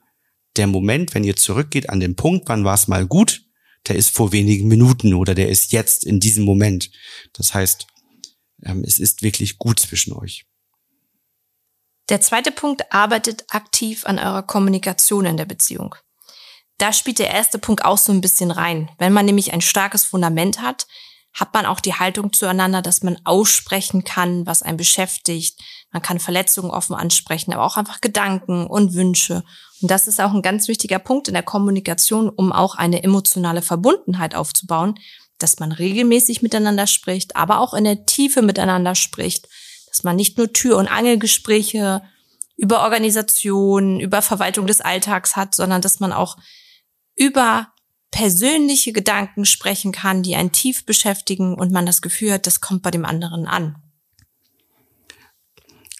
Der 0.60 0.66
Moment, 0.66 1.14
wenn 1.14 1.24
ihr 1.24 1.36
zurückgeht 1.36 1.88
an 1.88 2.00
den 2.00 2.16
Punkt, 2.16 2.50
wann 2.50 2.66
war 2.66 2.74
es 2.74 2.86
mal 2.86 3.06
gut, 3.06 3.46
der 3.88 3.96
ist 3.96 4.14
vor 4.14 4.30
wenigen 4.30 4.68
Minuten 4.68 5.14
oder 5.14 5.34
der 5.34 5.48
ist 5.48 5.72
jetzt 5.72 6.04
in 6.04 6.20
diesem 6.20 6.44
Moment. 6.44 6.90
Das 7.32 7.54
heißt, 7.54 7.86
ähm, 8.64 8.84
es 8.86 8.98
ist 8.98 9.22
wirklich 9.22 9.56
gut 9.56 9.80
zwischen 9.80 10.12
euch. 10.12 10.44
Der 12.10 12.20
zweite 12.20 12.52
Punkt, 12.52 12.92
arbeitet 12.92 13.46
aktiv 13.48 14.04
an 14.04 14.18
eurer 14.18 14.42
Kommunikation 14.42 15.24
in 15.24 15.38
der 15.38 15.46
Beziehung. 15.46 15.94
Da 16.76 16.92
spielt 16.92 17.20
der 17.20 17.30
erste 17.30 17.58
Punkt 17.58 17.86
auch 17.86 17.96
so 17.96 18.12
ein 18.12 18.20
bisschen 18.20 18.50
rein. 18.50 18.90
Wenn 18.98 19.14
man 19.14 19.24
nämlich 19.24 19.54
ein 19.54 19.62
starkes 19.62 20.04
Fundament 20.04 20.60
hat, 20.60 20.86
hat 21.32 21.54
man 21.54 21.66
auch 21.66 21.80
die 21.80 21.94
Haltung 21.94 22.32
zueinander, 22.32 22.82
dass 22.82 23.02
man 23.02 23.18
aussprechen 23.24 24.04
kann, 24.04 24.46
was 24.46 24.62
einen 24.62 24.76
beschäftigt. 24.76 25.60
Man 25.92 26.02
kann 26.02 26.18
Verletzungen 26.18 26.70
offen 26.70 26.94
ansprechen, 26.94 27.52
aber 27.52 27.64
auch 27.64 27.76
einfach 27.76 28.00
Gedanken 28.00 28.66
und 28.66 28.94
Wünsche. 28.94 29.44
Und 29.80 29.90
das 29.90 30.08
ist 30.08 30.20
auch 30.20 30.34
ein 30.34 30.42
ganz 30.42 30.68
wichtiger 30.68 30.98
Punkt 30.98 31.28
in 31.28 31.34
der 31.34 31.42
Kommunikation, 31.42 32.28
um 32.28 32.52
auch 32.52 32.74
eine 32.74 33.02
emotionale 33.02 33.62
Verbundenheit 33.62 34.34
aufzubauen, 34.34 34.98
dass 35.38 35.58
man 35.58 35.72
regelmäßig 35.72 36.42
miteinander 36.42 36.86
spricht, 36.86 37.36
aber 37.36 37.60
auch 37.60 37.74
in 37.74 37.84
der 37.84 38.04
Tiefe 38.06 38.42
miteinander 38.42 38.94
spricht, 38.94 39.48
dass 39.86 40.02
man 40.02 40.16
nicht 40.16 40.36
nur 40.36 40.52
Tür- 40.52 40.76
und 40.76 40.88
Angelgespräche 40.88 42.02
über 42.56 42.82
Organisation, 42.82 44.00
über 44.00 44.20
Verwaltung 44.20 44.66
des 44.66 44.80
Alltags 44.80 45.34
hat, 45.36 45.54
sondern 45.54 45.80
dass 45.80 45.98
man 45.98 46.12
auch 46.12 46.36
über 47.16 47.72
persönliche 48.10 48.92
Gedanken 48.92 49.44
sprechen 49.44 49.92
kann, 49.92 50.22
die 50.22 50.34
einen 50.34 50.52
tief 50.52 50.84
beschäftigen 50.84 51.54
und 51.54 51.72
man 51.72 51.86
das 51.86 52.02
Gefühl 52.02 52.32
hat, 52.32 52.46
das 52.46 52.60
kommt 52.60 52.82
bei 52.82 52.90
dem 52.90 53.04
anderen 53.04 53.46
an. 53.46 53.76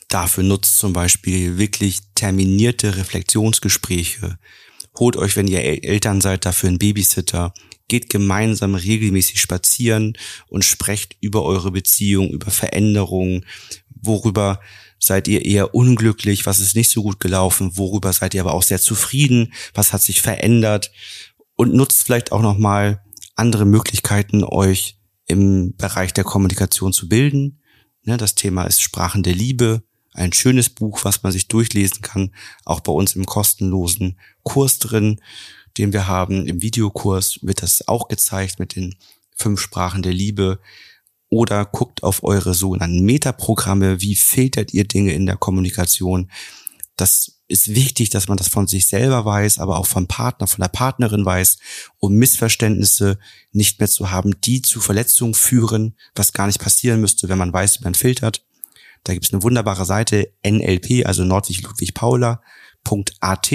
Dafür 0.09 0.42
nutzt 0.42 0.79
zum 0.79 0.92
Beispiel 0.92 1.57
wirklich 1.57 2.01
terminierte 2.16 2.96
Reflexionsgespräche. 2.96 4.38
Holt 4.99 5.16
euch, 5.16 5.37
wenn 5.37 5.46
ihr 5.46 5.62
Eltern 5.62 6.20
seid, 6.20 6.44
dafür 6.44 6.68
einen 6.68 6.79
Babysitter. 6.79 7.55
Geht 7.87 8.11
gemeinsam 8.11 8.75
regelmäßig 8.75 9.40
spazieren 9.40 10.18
und 10.49 10.64
sprecht 10.64 11.16
über 11.20 11.44
eure 11.44 11.70
Beziehung, 11.70 12.31
über 12.31 12.51
Veränderungen, 12.51 13.46
worüber 13.88 14.61
seid 14.99 15.29
ihr 15.29 15.44
eher 15.44 15.75
unglücklich, 15.75 16.44
was 16.44 16.61
ist 16.61 16.77
nicht 16.77 16.90
so 16.90 17.03
gut 17.03 17.20
gelaufen, 17.20 17.77
worüber 17.77 18.12
seid 18.12 18.35
ihr 18.35 18.42
aber 18.42 18.55
auch 18.55 18.62
sehr 18.62 18.81
zufrieden, 18.81 19.53
was 19.75 19.92
hat 19.92 20.03
sich 20.03 20.20
verändert 20.20 20.90
und 21.61 21.75
nutzt 21.75 22.05
vielleicht 22.05 22.33
auch 22.33 22.40
nochmal 22.40 23.05
andere 23.35 23.66
Möglichkeiten, 23.66 24.44
euch 24.44 24.99
im 25.27 25.77
Bereich 25.77 26.14
der 26.14 26.25
Kommunikation 26.25 26.94
zu 26.94 27.07
bilden. 27.07 27.61
Ne, 28.03 28.16
das 28.16 28.35
Thema 28.35 28.64
ist 28.64 28.81
Sprachen 28.81 29.23
der 29.23 29.35
Liebe, 29.35 29.83
ein 30.14 30.33
schönes 30.33 30.70
Buch, 30.70 31.01
was 31.05 31.23
man 31.23 31.33
sich 31.33 31.49
durchlesen 31.49 32.01
kann, 32.01 32.35
auch 32.64 32.81
bei 32.81 32.92
uns 32.92 33.14
im 33.14 33.27
kostenlosen 33.27 34.18
Kurs 34.42 34.79
drin, 34.79 35.20
den 35.77 35.92
wir 35.92 36.07
haben. 36.07 36.46
Im 36.46 36.62
Videokurs 36.62 37.40
wird 37.42 37.62
das 37.62 37.87
auch 37.87 38.09
gezeigt 38.09 38.59
mit 38.59 38.75
den 38.75 38.96
fünf 39.37 39.61
Sprachen 39.61 40.01
der 40.01 40.14
Liebe. 40.14 40.61
Oder 41.29 41.66
guckt 41.66 42.03
auf 42.03 42.23
eure 42.25 42.55
sogenannten 42.55 43.05
Metaprogramme. 43.05 44.01
Wie 44.01 44.16
filtert 44.16 44.73
ihr 44.73 44.85
Dinge 44.85 45.12
in 45.12 45.27
der 45.27 45.37
Kommunikation? 45.37 46.31
Das 46.96 47.39
ist 47.50 47.74
wichtig, 47.74 48.10
dass 48.10 48.28
man 48.28 48.36
das 48.36 48.48
von 48.48 48.66
sich 48.66 48.86
selber 48.86 49.24
weiß, 49.24 49.58
aber 49.58 49.78
auch 49.78 49.86
vom 49.86 50.06
Partner, 50.06 50.46
von 50.46 50.62
der 50.62 50.68
Partnerin 50.68 51.24
weiß, 51.24 51.58
um 51.98 52.14
Missverständnisse 52.14 53.18
nicht 53.52 53.80
mehr 53.80 53.88
zu 53.88 54.10
haben, 54.10 54.40
die 54.40 54.62
zu 54.62 54.80
Verletzungen 54.80 55.34
führen, 55.34 55.96
was 56.14 56.32
gar 56.32 56.46
nicht 56.46 56.60
passieren 56.60 57.00
müsste, 57.00 57.28
wenn 57.28 57.38
man 57.38 57.52
weiß, 57.52 57.80
wie 57.80 57.84
man 57.84 57.94
filtert. 57.94 58.46
Da 59.02 59.14
gibt 59.14 59.26
es 59.26 59.32
eine 59.32 59.42
wunderbare 59.42 59.84
Seite 59.84 60.32
NLP, 60.46 61.06
also 61.06 61.24
Nordwig 61.24 61.62
Ludwig 61.62 61.92
Paula.at. 61.94 63.50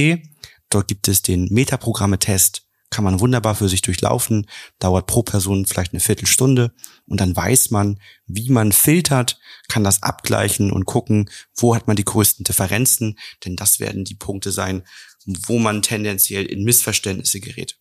Dort 0.69 0.87
gibt 0.87 1.07
es 1.07 1.21
den 1.21 1.47
Metaprogramme-Test, 1.51 2.64
kann 2.89 3.03
man 3.03 3.19
wunderbar 3.19 3.55
für 3.55 3.67
sich 3.67 3.81
durchlaufen, 3.81 4.47
dauert 4.79 5.07
pro 5.07 5.23
Person 5.23 5.65
vielleicht 5.65 5.93
eine 5.93 5.99
Viertelstunde 5.99 6.73
und 7.07 7.19
dann 7.19 7.35
weiß 7.35 7.71
man, 7.71 7.99
wie 8.25 8.49
man 8.49 8.71
filtert, 8.71 9.39
kann 9.67 9.83
das 9.83 10.03
abgleichen 10.03 10.71
und 10.71 10.85
gucken, 10.85 11.29
wo 11.55 11.75
hat 11.75 11.87
man 11.87 11.95
die 11.95 12.05
größten 12.05 12.43
Differenzen, 12.43 13.17
denn 13.43 13.55
das 13.55 13.79
werden 13.79 14.05
die 14.05 14.15
Punkte 14.15 14.51
sein, 14.51 14.83
wo 15.25 15.59
man 15.59 15.81
tendenziell 15.81 16.45
in 16.45 16.63
Missverständnisse 16.63 17.39
gerät. 17.39 17.79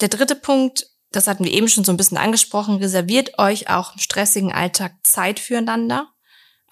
Der 0.00 0.08
dritte 0.08 0.34
Punkt 0.34 0.92
das 1.12 1.26
hatten 1.26 1.44
wir 1.44 1.52
eben 1.52 1.68
schon 1.68 1.84
so 1.84 1.92
ein 1.92 1.96
bisschen 1.96 2.16
angesprochen, 2.16 2.76
reserviert 2.76 3.38
euch 3.38 3.68
auch 3.68 3.92
im 3.92 4.00
stressigen 4.00 4.52
Alltag 4.52 4.94
Zeit 5.02 5.38
füreinander. 5.38 6.11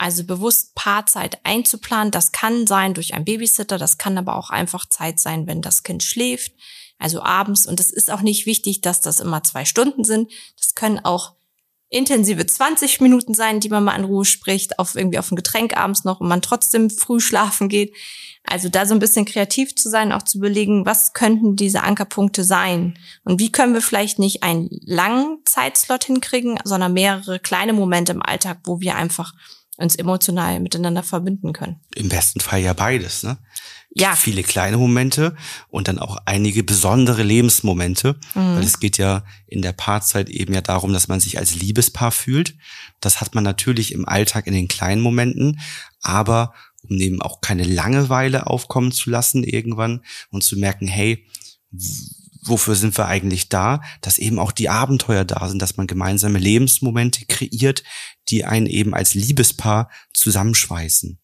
Also 0.01 0.25
bewusst 0.25 0.75
Paarzeit 0.75 1.41
einzuplanen. 1.45 2.11
Das 2.11 2.33
kann 2.33 2.67
sein 2.67 2.95
durch 2.95 3.13
einen 3.13 3.27
Babysitter, 3.27 3.77
das 3.77 3.99
kann 3.99 4.17
aber 4.17 4.35
auch 4.35 4.49
einfach 4.49 4.89
Zeit 4.89 5.21
sein, 5.21 5.47
wenn 5.47 5.61
das 5.61 5.83
Kind 5.83 6.03
schläft, 6.03 6.53
also 6.99 7.23
abends. 7.23 7.67
Und 7.67 7.81
es 7.81 7.91
ist 7.91 8.11
auch 8.11 8.23
nicht 8.23 8.47
wichtig, 8.47 8.81
dass 8.81 9.03
das 9.03 9.21
immer 9.21 9.43
zwei 9.43 9.67
Stunden 9.67 10.05
sind. 10.05 10.33
Das 10.57 10.75
können 10.75 11.05
auch 11.05 11.35
intensive 11.91 12.47
20 12.47 13.03
Minuten 13.03 13.35
sein, 13.35 13.61
die 13.61 13.69
man 13.69 13.85
mal 13.85 13.95
in 13.95 14.07
Ruhe 14.07 14.25
spricht, 14.25 14.79
auf 14.79 14.97
irgendwie 14.97 15.19
auf 15.19 15.31
ein 15.31 15.37
Getränk 15.37 15.77
abends 15.77 16.05
noch 16.05 16.21
und 16.21 16.29
man 16.29 16.41
trotzdem 16.41 16.89
früh 16.89 17.21
schlafen 17.21 17.69
geht. 17.69 17.95
Also 18.45 18.71
da 18.71 18.87
so 18.87 18.95
ein 18.95 19.01
bisschen 19.01 19.27
kreativ 19.27 19.77
zu 19.77 19.91
sein, 19.91 20.13
auch 20.13 20.23
zu 20.23 20.39
überlegen, 20.39 20.87
was 20.87 21.13
könnten 21.13 21.57
diese 21.57 21.83
Ankerpunkte 21.83 22.43
sein? 22.43 22.99
Und 23.25 23.39
wie 23.39 23.53
können 23.53 23.75
wir 23.75 23.83
vielleicht 23.83 24.19
nicht 24.19 24.45
einen 24.45 24.71
langen 24.87 25.41
Zeitslot 25.45 26.05
hinkriegen, 26.05 26.59
sondern 26.65 26.95
mehrere 26.95 27.39
kleine 27.39 27.75
Momente 27.75 28.13
im 28.13 28.23
Alltag, 28.23 28.61
wo 28.65 28.81
wir 28.81 28.97
einfach 28.97 29.35
uns 29.81 29.97
emotional 29.97 30.61
miteinander 30.61 31.03
verbinden 31.03 31.53
können. 31.53 31.81
Im 31.95 32.09
besten 32.09 32.41
Fall 32.41 32.61
ja 32.61 32.73
beides, 32.73 33.23
ne? 33.23 33.39
Ja. 33.93 34.15
Viele 34.15 34.45
kleine 34.45 34.77
Momente 34.77 35.35
und 35.69 35.89
dann 35.89 35.99
auch 35.99 36.19
einige 36.25 36.63
besondere 36.63 37.25
Lebensmomente, 37.25 38.21
mhm. 38.35 38.55
weil 38.55 38.63
es 38.63 38.79
geht 38.79 38.99
ja 38.99 39.25
in 39.49 39.63
der 39.63 39.73
Paarzeit 39.73 40.31
eben 40.31 40.55
ja 40.55 40.61
darum, 40.61 40.93
dass 40.93 41.09
man 41.09 41.19
sich 41.19 41.39
als 41.39 41.57
Liebespaar 41.57 42.13
fühlt. 42.13 42.57
Das 43.01 43.21
hat 43.21 43.35
man 43.35 43.43
natürlich 43.43 43.93
im 43.93 44.07
Alltag 44.07 44.47
in 44.47 44.53
den 44.53 44.69
kleinen 44.69 45.01
Momenten, 45.01 45.61
aber 46.03 46.55
um 46.89 46.97
eben 46.99 47.21
auch 47.21 47.41
keine 47.41 47.65
Langeweile 47.65 48.47
aufkommen 48.47 48.93
zu 48.93 49.11
lassen 49.11 49.43
irgendwann 49.43 50.03
und 50.31 50.45
zu 50.45 50.57
merken, 50.57 50.87
hey, 50.87 51.27
wofür 52.43 52.75
sind 52.75 52.97
wir 52.97 53.07
eigentlich 53.07 53.49
da, 53.49 53.81
dass 54.01 54.19
eben 54.19 54.39
auch 54.39 54.53
die 54.53 54.69
Abenteuer 54.69 55.25
da 55.25 55.49
sind, 55.49 55.61
dass 55.61 55.77
man 55.77 55.87
gemeinsame 55.87 56.39
Lebensmomente 56.39 57.27
kreiert, 57.27 57.83
die 58.29 58.45
einen 58.45 58.67
eben 58.67 58.95
als 58.95 59.15
Liebespaar 59.15 59.91
zusammenschweißen. 60.15 61.19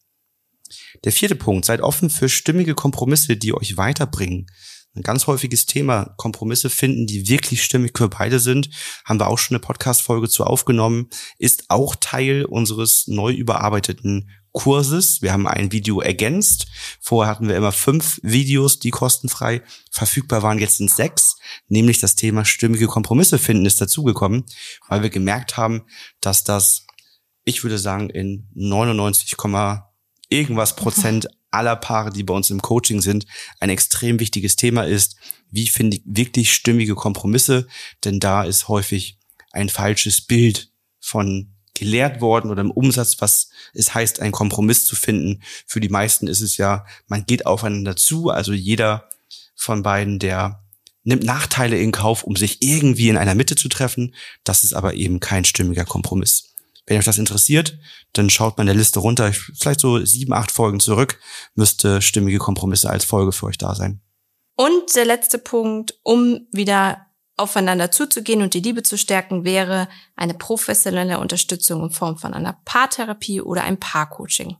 Der 1.03 1.11
vierte 1.11 1.35
Punkt, 1.35 1.65
seid 1.65 1.81
offen 1.81 2.09
für 2.09 2.29
stimmige 2.29 2.75
Kompromisse, 2.75 3.37
die 3.37 3.53
euch 3.53 3.77
weiterbringen. 3.77 4.47
Ein 4.95 5.03
ganz 5.03 5.27
häufiges 5.27 5.67
Thema, 5.67 6.15
Kompromisse 6.17 6.71
finden, 6.71 7.05
die 7.05 7.29
wirklich 7.29 7.63
stimmig 7.63 7.95
für 7.95 8.09
beide 8.09 8.39
sind, 8.39 8.69
haben 9.05 9.19
wir 9.19 9.27
auch 9.27 9.37
schon 9.37 9.55
eine 9.55 9.61
Podcast-Folge 9.61 10.27
zu 10.27 10.43
aufgenommen, 10.43 11.09
ist 11.37 11.65
auch 11.69 11.95
Teil 11.95 12.45
unseres 12.45 13.05
neu 13.07 13.31
überarbeiteten 13.31 14.31
Kurses. 14.57 15.21
Wir 15.21 15.33
haben 15.33 15.47
ein 15.47 15.71
Video 15.71 16.01
ergänzt. 16.01 16.65
Vorher 16.99 17.31
hatten 17.31 17.47
wir 17.47 17.55
immer 17.55 17.71
fünf 17.71 18.19
Videos, 18.23 18.79
die 18.79 18.89
kostenfrei 18.89 19.61
verfügbar 19.91 20.41
waren. 20.41 20.57
Jetzt 20.57 20.77
sind 20.77 20.89
sechs. 20.89 21.37
Nämlich 21.67 21.99
das 21.99 22.15
Thema 22.15 22.43
stimmige 22.43 22.87
Kompromisse 22.87 23.37
finden 23.37 23.67
ist 23.67 23.79
dazugekommen, 23.79 24.45
weil 24.87 25.03
wir 25.03 25.11
gemerkt 25.11 25.57
haben, 25.57 25.83
dass 26.21 26.43
das, 26.43 26.87
ich 27.43 27.63
würde 27.63 27.77
sagen, 27.77 28.09
in 28.09 28.49
99, 28.55 29.35
irgendwas 30.29 30.75
Prozent 30.75 31.27
aller 31.51 31.75
Paare, 31.75 32.09
die 32.09 32.23
bei 32.23 32.33
uns 32.33 32.49
im 32.49 32.63
Coaching 32.63 32.99
sind, 32.99 33.27
ein 33.59 33.69
extrem 33.69 34.19
wichtiges 34.19 34.55
Thema 34.55 34.85
ist. 34.87 35.17
Wie 35.51 35.67
finde 35.67 35.97
ich 35.97 36.03
wirklich 36.03 36.51
stimmige 36.51 36.95
Kompromisse? 36.95 37.67
Denn 38.03 38.19
da 38.19 38.43
ist 38.43 38.67
häufig 38.69 39.19
ein 39.51 39.69
falsches 39.69 40.21
Bild 40.21 40.71
von 40.99 41.53
gelehrt 41.77 42.21
worden 42.21 42.51
oder 42.51 42.61
im 42.61 42.71
Umsatz, 42.71 43.17
was 43.19 43.49
es 43.73 43.93
heißt, 43.93 44.19
einen 44.19 44.31
Kompromiss 44.31 44.85
zu 44.85 44.95
finden. 44.95 45.41
Für 45.65 45.79
die 45.79 45.89
meisten 45.89 46.27
ist 46.27 46.41
es 46.41 46.57
ja, 46.57 46.85
man 47.07 47.25
geht 47.25 47.45
aufeinander 47.45 47.95
zu, 47.95 48.29
also 48.29 48.53
jeder 48.53 49.09
von 49.55 49.83
beiden, 49.83 50.19
der 50.19 50.63
nimmt 51.03 51.23
Nachteile 51.23 51.77
in 51.77 51.91
Kauf, 51.91 52.23
um 52.23 52.35
sich 52.35 52.61
irgendwie 52.61 53.09
in 53.09 53.17
einer 53.17 53.35
Mitte 53.35 53.55
zu 53.55 53.69
treffen. 53.69 54.13
Das 54.43 54.63
ist 54.63 54.73
aber 54.73 54.93
eben 54.95 55.19
kein 55.19 55.45
stimmiger 55.45 55.85
Kompromiss. 55.85 56.53
Wenn 56.85 56.97
euch 56.97 57.05
das 57.05 57.17
interessiert, 57.17 57.77
dann 58.13 58.29
schaut 58.29 58.57
mal 58.57 58.63
in 58.63 58.67
der 58.67 58.75
Liste 58.75 58.99
runter, 58.99 59.31
vielleicht 59.33 59.79
so 59.79 60.03
sieben, 60.05 60.33
acht 60.33 60.51
Folgen 60.51 60.79
zurück, 60.79 61.19
müsste 61.55 62.01
stimmige 62.01 62.39
Kompromisse 62.39 62.89
als 62.89 63.05
Folge 63.05 63.31
für 63.31 63.47
euch 63.47 63.57
da 63.57 63.75
sein. 63.75 64.01
Und 64.55 64.95
der 64.95 65.05
letzte 65.05 65.37
Punkt, 65.37 65.99
um 66.03 66.47
wieder 66.51 67.06
aufeinander 67.37 67.91
zuzugehen 67.91 68.41
und 68.41 68.53
die 68.53 68.61
Liebe 68.61 68.83
zu 68.83 68.97
stärken, 68.97 69.45
wäre 69.45 69.87
eine 70.15 70.33
professionelle 70.33 71.19
Unterstützung 71.19 71.83
in 71.83 71.91
Form 71.91 72.17
von 72.17 72.33
einer 72.33 72.59
Paartherapie 72.65 73.41
oder 73.41 73.63
einem 73.63 73.79
Paarcoaching. 73.79 74.57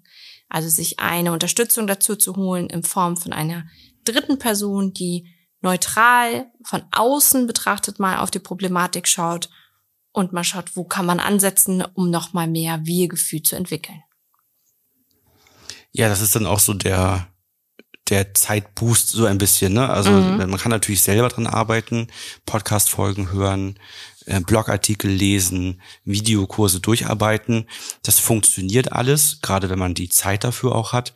Also 0.48 0.70
sich 0.70 1.00
eine 1.00 1.34
Unterstützung 1.34 1.88
dazu 1.88 2.16
zu 2.16 2.36
holen 2.36 2.70
in 2.70 2.84
Form 2.84 3.18
von 3.18 3.34
einer 3.34 3.66
dritten 4.06 4.40
Person, 4.40 4.94
die 4.94 5.34
neutral 5.62 6.52
von 6.63 6.84
außen 6.92 7.48
betrachtet 7.48 8.00
mal 8.00 8.20
auf 8.20 8.32
die 8.32 8.40
Problematik 8.40 9.08
schaut 9.08 9.50
und 10.12 10.32
mal 10.32 10.44
schaut, 10.44 10.76
wo 10.76 10.84
kann 10.84 11.06
man 11.06 11.20
ansetzen, 11.20 11.84
um 11.94 12.10
noch 12.10 12.34
mal 12.34 12.48
mehr 12.48 12.86
Wir-Gefühl 12.86 13.42
zu 13.42 13.56
entwickeln. 13.56 14.04
Ja, 15.92 16.10
das 16.10 16.22
ist 16.22 16.36
dann 16.36 16.46
auch 16.46 16.60
so 16.60 16.74
der 16.74 17.28
der 18.10 18.34
Zeitboost 18.34 19.10
so 19.10 19.26
ein 19.26 19.38
bisschen, 19.38 19.74
ne? 19.74 19.89
Also 19.89 20.12
mhm. 20.12 20.38
man 20.38 20.58
kann 20.58 20.72
natürlich 20.72 21.02
selber 21.02 21.30
dran 21.30 21.48
arbeiten, 21.48 22.08
Podcast-Folgen 22.46 23.32
hören, 23.32 23.78
äh, 24.26 24.39
Blogartikel 24.39 25.12
lesen, 25.12 25.82
Videokurse 26.06 26.80
durcharbeiten. 26.80 27.67
Das 28.04 28.20
funktioniert 28.20 28.91
alles, 28.91 29.39
gerade 29.41 29.70
wenn 29.70 29.80
man 29.80 29.93
die 29.93 30.10
Zeit 30.10 30.43
dafür 30.43 30.76
auch 30.76 30.93
hat. 30.93 31.13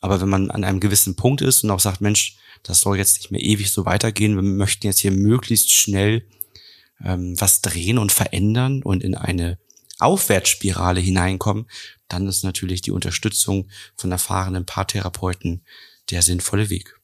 Aber 0.00 0.20
wenn 0.20 0.28
man 0.28 0.50
an 0.50 0.64
einem 0.64 0.80
gewissen 0.80 1.16
Punkt 1.16 1.40
ist 1.40 1.64
und 1.64 1.70
auch 1.70 1.80
sagt, 1.80 2.00
Mensch, 2.00 2.36
das 2.62 2.80
soll 2.80 2.98
jetzt 2.98 3.18
nicht 3.18 3.30
mehr 3.30 3.42
ewig 3.42 3.70
so 3.70 3.84
weitergehen, 3.84 4.36
wir 4.36 4.42
möchten 4.42 4.86
jetzt 4.86 5.00
hier 5.00 5.12
möglichst 5.12 5.72
schnell 5.72 6.26
ähm, 7.04 7.40
was 7.40 7.60
drehen 7.60 7.98
und 7.98 8.12
verändern 8.12 8.82
und 8.82 9.02
in 9.02 9.14
eine 9.14 9.58
Aufwärtsspirale 9.98 11.00
hineinkommen, 11.00 11.66
dann 12.08 12.26
ist 12.28 12.44
natürlich 12.44 12.82
die 12.82 12.92
Unterstützung 12.92 13.68
von 13.96 14.12
erfahrenen 14.12 14.64
Paartherapeuten 14.64 15.62
der 16.10 16.22
sinnvolle 16.22 16.70
Weg. 16.70 16.98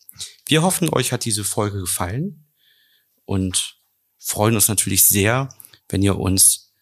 Wir 0.47 0.63
hoffen, 0.63 0.89
euch 0.91 1.13
hat 1.13 1.25
diese 1.25 1.45
Folge 1.45 1.81
gefallen 1.81 2.47
und 3.25 3.77
freuen 4.19 4.55
uns 4.55 4.69
natürlich 4.69 5.07
sehr, 5.07 5.49
wenn 5.89 6.03
ihr 6.03 6.19
uns 6.19 6.75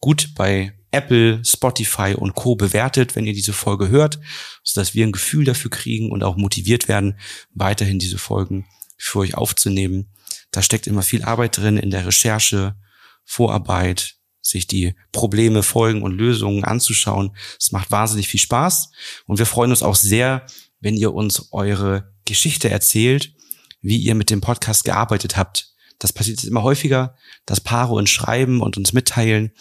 gut 0.00 0.34
bei 0.34 0.78
Apple, 0.90 1.44
Spotify 1.44 2.14
und 2.16 2.34
Co. 2.34 2.56
bewertet, 2.56 3.14
wenn 3.14 3.26
ihr 3.26 3.34
diese 3.34 3.52
Folge 3.52 3.88
hört, 3.88 4.18
sodass 4.62 4.94
wir 4.94 5.06
ein 5.06 5.12
Gefühl 5.12 5.44
dafür 5.44 5.70
kriegen 5.70 6.10
und 6.10 6.22
auch 6.22 6.36
motiviert 6.36 6.88
werden, 6.88 7.18
weiterhin 7.50 7.98
diese 7.98 8.18
Folgen 8.18 8.66
für 8.96 9.20
euch 9.20 9.34
aufzunehmen. 9.34 10.14
Da 10.50 10.62
steckt 10.62 10.86
immer 10.86 11.02
viel 11.02 11.22
Arbeit 11.22 11.58
drin 11.58 11.76
in 11.76 11.90
der 11.90 12.06
Recherche, 12.06 12.76
Vorarbeit, 13.24 14.14
sich 14.40 14.66
die 14.66 14.94
Probleme, 15.12 15.62
Folgen 15.62 16.02
und 16.02 16.12
Lösungen 16.12 16.64
anzuschauen. 16.64 17.36
Es 17.60 17.70
macht 17.70 17.90
wahnsinnig 17.90 18.28
viel 18.28 18.40
Spaß 18.40 18.90
und 19.26 19.38
wir 19.38 19.46
freuen 19.46 19.70
uns 19.70 19.82
auch 19.82 19.96
sehr, 19.96 20.46
wenn 20.80 20.94
ihr 20.96 21.12
uns 21.14 21.48
eure 21.52 22.12
Geschichte 22.24 22.70
erzählt, 22.70 23.32
wie 23.80 23.98
ihr 23.98 24.14
mit 24.14 24.30
dem 24.30 24.40
Podcast 24.40 24.84
gearbeitet 24.84 25.36
habt. 25.36 25.72
Das 25.98 26.12
passiert 26.12 26.40
jetzt 26.40 26.48
immer 26.48 26.62
häufiger, 26.62 27.16
dass 27.46 27.60
Paare 27.60 27.94
uns 27.94 28.10
schreiben 28.10 28.60
und 28.60 28.76
uns 28.76 28.92
mitteilen, 28.92 29.52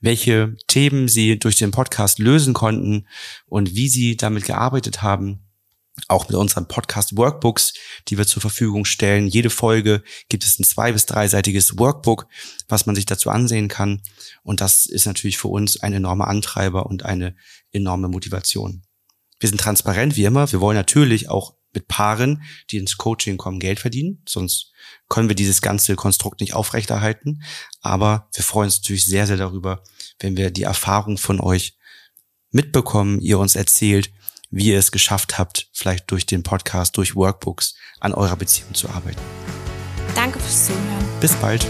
welche 0.00 0.56
Themen 0.66 1.08
sie 1.08 1.38
durch 1.38 1.56
den 1.56 1.70
Podcast 1.70 2.18
lösen 2.18 2.54
konnten 2.54 3.06
und 3.46 3.74
wie 3.74 3.88
sie 3.88 4.16
damit 4.16 4.44
gearbeitet 4.44 5.02
haben. 5.02 5.46
Auch 6.08 6.28
mit 6.28 6.36
unseren 6.36 6.66
Podcast 6.68 7.16
Workbooks, 7.16 7.74
die 8.08 8.16
wir 8.16 8.26
zur 8.26 8.40
Verfügung 8.40 8.86
stellen. 8.86 9.26
Jede 9.26 9.50
Folge 9.50 10.02
gibt 10.28 10.44
es 10.44 10.58
ein 10.58 10.64
zwei- 10.64 10.92
bis 10.92 11.04
dreiseitiges 11.04 11.78
Workbook, 11.78 12.26
was 12.68 12.86
man 12.86 12.94
sich 12.94 13.04
dazu 13.04 13.28
ansehen 13.28 13.68
kann. 13.68 14.00
Und 14.42 14.62
das 14.62 14.86
ist 14.86 15.04
natürlich 15.06 15.36
für 15.36 15.48
uns 15.48 15.78
ein 15.78 15.92
enormer 15.92 16.28
Antreiber 16.28 16.86
und 16.86 17.04
eine 17.04 17.36
enorme 17.72 18.08
Motivation. 18.08 18.82
Wir 19.40 19.48
sind 19.48 19.60
transparent 19.60 20.16
wie 20.16 20.24
immer. 20.24 20.50
Wir 20.52 20.60
wollen 20.60 20.76
natürlich 20.76 21.28
auch 21.28 21.54
mit 21.72 21.88
Paaren, 21.88 22.42
die 22.70 22.78
ins 22.78 22.96
Coaching 22.96 23.36
kommen, 23.36 23.60
Geld 23.60 23.80
verdienen. 23.80 24.22
Sonst 24.28 24.72
können 25.08 25.28
wir 25.28 25.36
dieses 25.36 25.62
ganze 25.62 25.96
Konstrukt 25.96 26.40
nicht 26.40 26.54
aufrechterhalten. 26.54 27.42
Aber 27.80 28.28
wir 28.34 28.44
freuen 28.44 28.66
uns 28.66 28.78
natürlich 28.78 29.04
sehr, 29.04 29.26
sehr 29.26 29.36
darüber, 29.36 29.82
wenn 30.18 30.36
wir 30.36 30.50
die 30.50 30.64
Erfahrung 30.64 31.16
von 31.16 31.40
euch 31.40 31.76
mitbekommen, 32.50 33.20
ihr 33.20 33.38
uns 33.38 33.56
erzählt, 33.56 34.10
wie 34.50 34.66
ihr 34.66 34.78
es 34.78 34.90
geschafft 34.90 35.38
habt, 35.38 35.68
vielleicht 35.72 36.10
durch 36.10 36.26
den 36.26 36.42
Podcast, 36.42 36.96
durch 36.96 37.14
Workbooks 37.14 37.76
an 38.00 38.12
eurer 38.12 38.36
Beziehung 38.36 38.74
zu 38.74 38.88
arbeiten. 38.88 39.20
Danke 40.14 40.40
fürs 40.40 40.66
Zuhören. 40.66 41.20
Bis 41.20 41.34
bald. 41.34 41.66